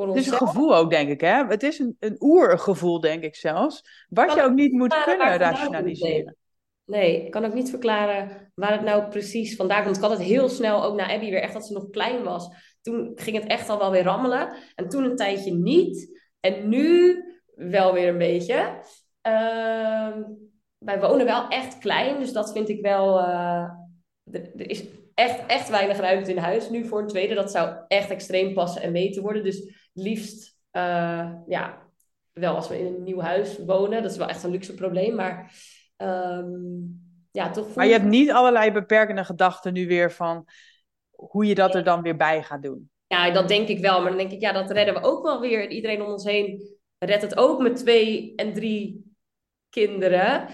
[0.07, 1.21] voor Het is een gevoel ook, denk ik.
[1.21, 1.45] Hè?
[1.47, 4.07] Het is een, een oergevoel, denk ik zelfs.
[4.09, 6.37] Wat Kan je ook niet moet kunnen rationaliseren.
[6.85, 9.97] Nee, ik kan ook niet verklaren waar het nou precies vandaan komt.
[9.97, 12.49] Ik had het heel snel ook naar Abby weer, echt dat ze nog klein was.
[12.81, 14.57] Toen ging het echt al wel weer rammelen.
[14.75, 16.21] En toen een tijdje niet.
[16.41, 17.17] En nu
[17.55, 18.81] wel weer een beetje.
[19.21, 20.23] Ehm,
[20.79, 23.19] wij wonen wel echt klein, dus dat vind ik wel...
[23.19, 23.71] eh,
[24.25, 24.85] er, er is
[25.15, 27.35] echt, echt weinig ruimte in huis nu voor een tweede.
[27.35, 29.45] Dat zou echt extreem passen en meten worden.
[29.45, 31.89] Dus liefst, eh, ja,
[32.33, 34.03] wel als we in een nieuw huis wonen.
[34.03, 35.53] Dat is wel echt een luxe probleem, maar...
[35.97, 36.49] ehm,
[37.33, 40.45] ja, toch Maar je hebt niet allerlei beperkende gedachten nu weer van
[41.11, 42.91] hoe je dat er dan weer bij gaat doen.
[43.07, 44.01] Ja, dat denk ik wel.
[44.01, 45.71] Maar dan denk ik, ja, dat redden we ook wel weer.
[45.71, 49.15] Iedereen om ons heen redt het ook met twee en drie
[49.69, 50.49] kinderen.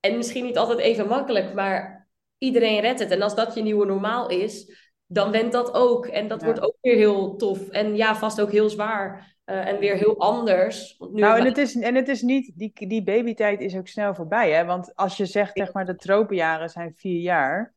[0.00, 3.10] En misschien niet altijd even makkelijk, maar iedereen redt het.
[3.10, 6.06] En als dat je nieuwe normaal is, dan went dat ook.
[6.06, 6.46] En dat Ja.
[6.46, 7.68] wordt ook weer heel tof.
[7.68, 9.32] En ja, vast ook heel zwaar.
[9.44, 10.94] eh, en weer heel anders.
[10.98, 13.88] Want nu Nou, en het is, en het is niet, die, die babytijd is ook
[13.88, 14.64] snel voorbij, hè?
[14.64, 17.74] Want als je zegt, zeg maar, de tropenjaren zijn vier jaar.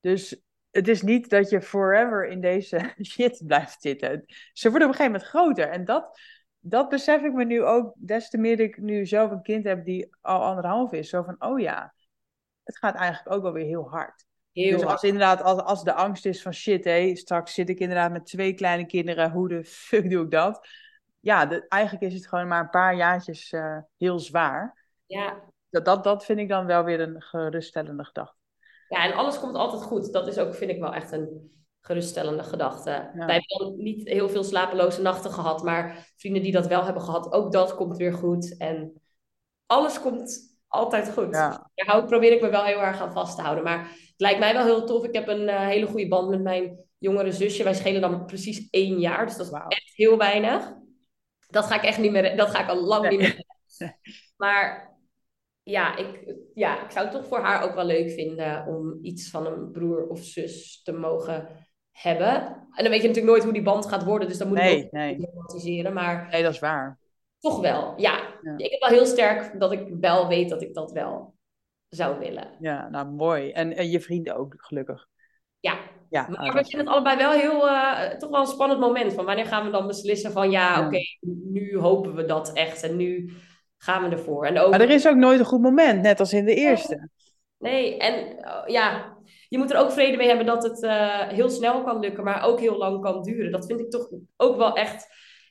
[0.00, 4.24] Dus het is niet dat je forever in deze shit blijft zitten.
[4.52, 5.68] Ze worden op een gegeven moment groter.
[5.68, 6.20] En dat,
[6.58, 9.84] dat besef ik me nu ook, des te meer ik nu zelf een kind heb
[9.84, 11.08] die al anderhalf is.
[11.08, 11.94] Zo van, oh ja,
[12.64, 14.24] het gaat eigenlijk ook wel weer heel hard.
[14.62, 17.78] Heel dus als inderdaad, als, als de angst is van shit, hé, straks zit ik
[17.78, 20.68] inderdaad met twee kleine kinderen, hoe de fuck doe ik dat?
[21.20, 24.86] Ja, de- eigenlijk is het gewoon maar een paar jaartjes eh, heel zwaar.
[25.06, 28.34] Ja, Dat, dat, dat vind ik dan wel weer een geruststellende gedachte.
[28.88, 30.12] Ja, en alles komt altijd goed.
[30.12, 31.50] Dat is ook, vind ik wel echt een
[31.80, 32.90] geruststellende gedachte.
[33.14, 37.02] Wij hebben dan niet heel veel slapeloze nachten gehad, maar vrienden die dat wel hebben
[37.02, 38.56] gehad, ook dat komt weer goed.
[38.56, 39.02] En
[39.66, 41.34] alles komt altijd goed.
[41.34, 41.70] Ja.
[41.74, 43.64] Daar hou, probeer ik me wel heel erg aan vast te houden.
[43.64, 45.04] Maar lijkt mij wel heel tof.
[45.04, 47.64] Ik heb een eh, hele goede band met mijn jongere zusje.
[47.64, 50.74] Wij schelen dan precies één jaar, dus dat is echt heel weinig.
[51.48, 53.10] Dat ga ik echt niet meer, dat ga ik al lang Nee.
[53.10, 53.44] niet meer.
[54.36, 54.94] Maar
[55.62, 59.30] ja ik, ja, ik zou het toch voor haar ook wel leuk vinden om iets
[59.30, 61.48] van een broer of zus te mogen
[61.92, 62.36] hebben.
[62.72, 64.78] En dan weet je natuurlijk nooit hoe die band gaat worden, dus dan moet Nee,
[64.78, 65.16] ik ook nee.
[65.30, 65.92] romantiseren.
[65.92, 66.98] Maar Nee, dat is waar.
[67.38, 68.18] toch wel, ja.
[68.42, 68.54] Ja.
[68.56, 71.34] Ik heb wel heel sterk dat ik wel weet dat ik dat wel
[71.96, 72.48] zou willen.
[72.60, 73.50] Ja, nou mooi.
[73.50, 75.06] En, en je vrienden ook, gelukkig.
[75.60, 75.78] Ja,
[76.10, 79.12] Ja, maar nou, we vinden het allebei wel heel, eh, toch wel een spannend moment.
[79.12, 80.86] Van wanneer gaan we dan beslissen van ja, Ja.
[80.86, 80.98] oké,
[81.50, 83.32] nu hopen we dat echt en nu
[83.78, 84.46] gaan we ervoor.
[84.46, 87.08] En ook, Maar er is ook nooit een goed moment, net als in de eerste.
[87.58, 89.14] nee, en eh, ja,
[89.48, 92.44] je moet er ook vrede mee hebben dat het eh, heel snel kan lukken, maar
[92.44, 93.50] ook heel lang kan duren.
[93.52, 95.06] Dat vind ik toch ook wel echt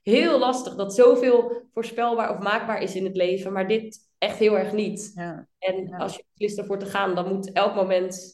[0.05, 0.75] heel lastig.
[0.75, 5.11] Dat zoveel voorspelbaar of maakbaar is in het leven, maar dit echt heel erg niet.
[5.15, 5.97] Ja, En Ja.
[5.97, 8.33] als je beslist ervoor te gaan, dan moet elk moment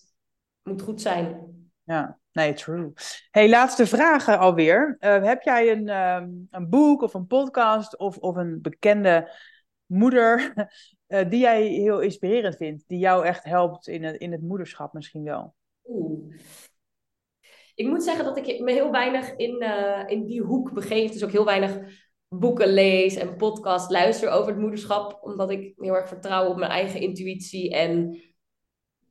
[0.64, 1.50] moet goed zijn.
[1.84, 2.20] ja.
[2.34, 2.94] Nee, true.
[3.32, 4.96] Hey, laatste vragen alweer.
[5.00, 9.32] Eh, heb jij een, ehm, een boek of een podcast of, of een bekende
[9.86, 10.54] moeder
[11.08, 14.94] eh, die jij heel inspirerend vindt, die jou echt helpt in het, in het moederschap
[14.94, 15.56] misschien wel?
[15.86, 16.36] Oeh.
[17.82, 21.12] Ik moet zeggen dat ik me heel weinig in, eh, in die hoek begeef.
[21.12, 21.80] Dus ook heel weinig
[22.28, 25.20] boeken lees en podcast luister over het moederschap.
[25.22, 27.72] Omdat ik heel erg vertrouw op mijn eigen intuïtie.
[27.76, 28.22] En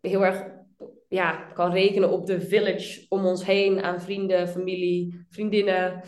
[0.01, 0.47] heel erg
[1.09, 3.83] ja, kan rekenen op de village om ons heen.
[3.83, 6.03] Aan vrienden, familie, vriendinnen.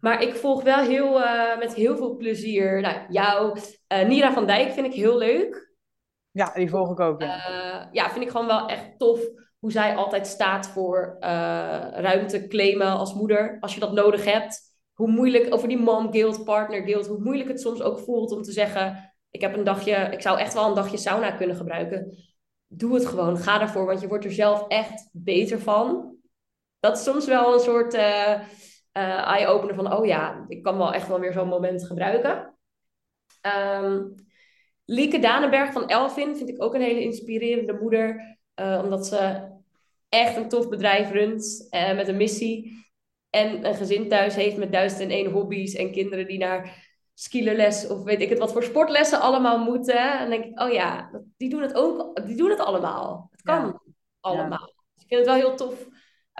[0.00, 3.58] Maar ik volg wel heel, eh, met heel veel plezier nou, jou.
[3.86, 5.72] Eh, Nira van Dijk vind ik heel leuk.
[6.30, 7.22] Ja, die volg ik ook.
[7.22, 7.88] Ja.
[7.92, 9.20] Ja, vind ik gewoon wel echt tof
[9.58, 11.30] hoe zij altijd staat voor eh,
[11.90, 14.60] ruimte claimen als moeder, als je dat nodig hebt.
[14.92, 18.42] Hoe moeilijk, over die mom guilt, partner guilt, hoe moeilijk het soms ook voelt om
[18.42, 22.16] te zeggen, ik heb een dagje, ik zou echt wel een dagje sauna kunnen gebruiken.
[22.66, 26.16] Doe het gewoon, ga ervoor, want je wordt er zelf echt beter van.
[26.80, 30.92] Dat is soms wel een soort eh, eh, eye-opener van, oh ja, ik kan wel
[30.92, 32.54] echt wel weer zo'n moment gebruiken.
[33.40, 34.02] Ehm,
[34.84, 38.37] Lieke Danenberg van Elvin vind ik ook een hele inspirerende moeder.
[38.58, 39.48] Eh, omdat ze
[40.08, 42.86] echt een tof bedrijf runt eh, met een missie.
[43.30, 47.86] En een gezin thuis heeft met duizend en één hobby's en kinderen die naar skielerles
[47.86, 50.12] of weet ik het wat voor sportlessen allemaal moeten.
[50.12, 53.28] En dan denk ik, oh ja, die doen het ook, die doen het allemaal.
[53.30, 53.80] Het kan
[54.20, 54.72] allemaal.
[54.94, 55.86] Dus ik vind het wel heel tof.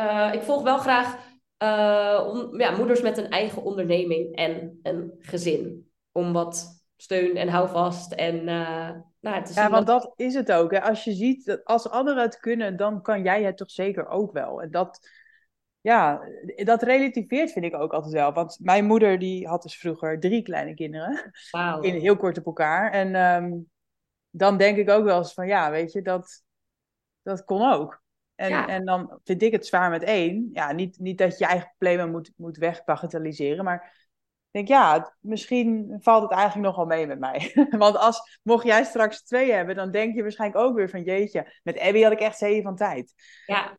[0.01, 1.17] Uh, ik volg wel graag
[1.63, 5.91] uh, ja, moeders met een eigen onderneming en een gezin.
[6.13, 8.91] Om wat steun en houvast en uh,
[9.21, 10.71] nou, te Ja, want dat is het ook.
[10.71, 10.83] Hè.
[10.83, 14.33] Als je ziet dat als anderen het kunnen, dan kan jij het toch zeker ook
[14.33, 14.63] wel.
[14.63, 15.09] En dat,
[15.81, 16.21] ja,
[16.57, 18.33] dat relativeert vind ik ook altijd wel.
[18.33, 21.31] Want mijn moeder die had dus vroeger drie kleine kinderen.
[21.51, 21.85] Wow.
[21.85, 22.93] In heel kort op elkaar.
[22.93, 23.71] En um,
[24.31, 26.43] dan denk ik ook wel eens van ja, weet je, dat,
[27.23, 28.03] dat kon ook.
[28.35, 30.51] En, en dan vind ik het zwaar met één.
[30.53, 33.65] Ja, niet, niet dat je je eigen problemen moet, moet wegbagatelliseren.
[33.65, 34.08] Maar
[34.51, 37.53] denk, ja, misschien valt het eigenlijk nog wel mee met mij.
[37.79, 41.61] Want als, mocht jij straks twee hebben, dan denk je waarschijnlijk ook weer van, jeetje,
[41.63, 43.15] met Abby had ik echt zeven van tijd.
[43.47, 43.79] Ja,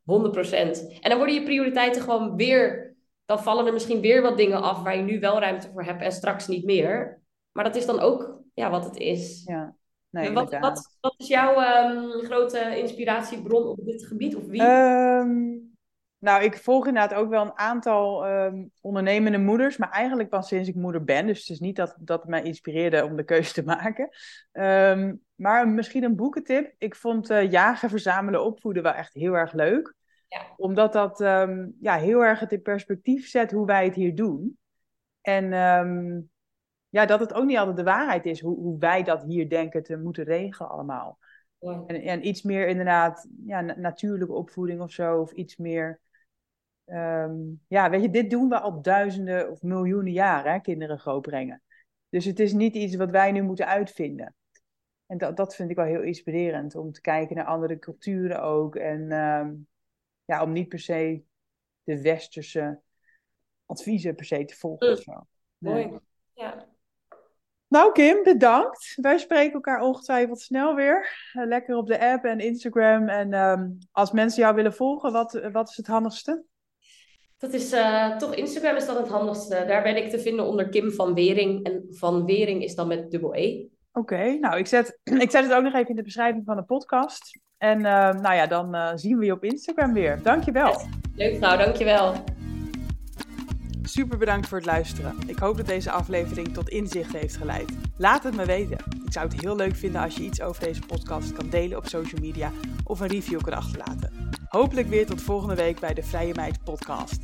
[1.00, 2.94] En dan worden je prioriteiten gewoon weer,
[3.24, 6.02] dan vallen er misschien weer wat dingen af waar je nu wel ruimte voor hebt
[6.02, 7.20] en straks niet meer.
[7.52, 9.42] Maar dat is dan ook ja, wat het is.
[9.44, 9.74] Ja.
[10.10, 14.36] Nee, wat, wat, wat, is jouw um, grote inspiratiebron op dit gebied?
[14.36, 14.62] Of wie?
[14.62, 15.76] Um,
[16.20, 20.68] nou, ik volg inderdaad ook wel een aantal um, ondernemende moeders, maar eigenlijk pas sinds
[20.68, 21.26] ik moeder ben.
[21.26, 24.08] Dus het is niet dat dat mij inspireerde om de keuze te maken.
[24.52, 26.74] Um, maar misschien een boekentip.
[26.78, 29.94] Ik vond uh, jagen, verzamelen, opvoeden wel echt heel erg leuk.
[30.28, 30.42] Ja.
[30.56, 34.58] Omdat dat um, ja, heel erg het in perspectief zet hoe wij het hier doen.
[35.20, 35.52] En
[36.88, 39.82] ja, dat het ook niet altijd de waarheid is hoe, hoe wij dat hier denken
[39.82, 41.18] te moeten regelen allemaal.
[41.58, 41.84] Ja.
[41.86, 46.00] En, en, iets meer inderdaad ja, natuurlijke opvoeding of zo, of iets meer
[46.92, 51.62] Um, ja, weet je, dit doen we al duizenden of miljoenen jaren, hè, kinderen grootbrengen.
[52.08, 54.34] Dus het is niet iets wat wij nu moeten uitvinden.
[55.06, 58.76] En dat, dat vind ik wel heel inspirerend, om te kijken naar andere culturen ook.
[58.76, 59.68] En um,
[60.24, 61.22] ja, om niet per se
[61.84, 62.80] de westerse
[63.66, 64.86] adviezen per se te volgen.
[64.86, 64.92] Mm.
[64.92, 65.26] Of zo.
[65.58, 65.98] Mooi,
[66.32, 66.68] ja.
[67.68, 68.96] Nou Kim, bedankt.
[69.00, 71.30] Wij spreken elkaar ongetwijfeld snel weer.
[71.32, 73.08] Uh, lekker op de app en Instagram.
[73.08, 76.44] En um, als mensen jou willen volgen, wat, wat is het handigste?
[77.40, 79.64] Dat is uh, toch Instagram is dat het handigste.
[79.66, 81.64] Daar ben ik te vinden onder Kim van Wering.
[81.64, 83.66] En van Wering is dan met dubbel E.
[83.92, 86.62] Oké, nou ik zet, ik zet het ook nog even in de beschrijving van de
[86.62, 87.40] podcast.
[87.58, 90.22] En uh, nou ja, dan uh, zien we je op Instagram weer.
[90.22, 90.70] Dankjewel.
[90.70, 90.86] Yes.
[91.14, 92.14] Leuk vrouw, dankjewel.
[93.82, 95.16] Super bedankt voor het luisteren.
[95.26, 97.72] Ik hoop dat deze aflevering tot inzicht heeft geleid.
[97.96, 98.78] Laat het me weten.
[99.06, 101.86] Ik zou het heel leuk vinden als je iets over deze podcast kan delen op
[101.86, 102.50] social media
[102.84, 104.30] of een review kan achterlaten.
[104.50, 107.18] Hopelijk weer tot volgende week bij de Vrije Meid Podcast.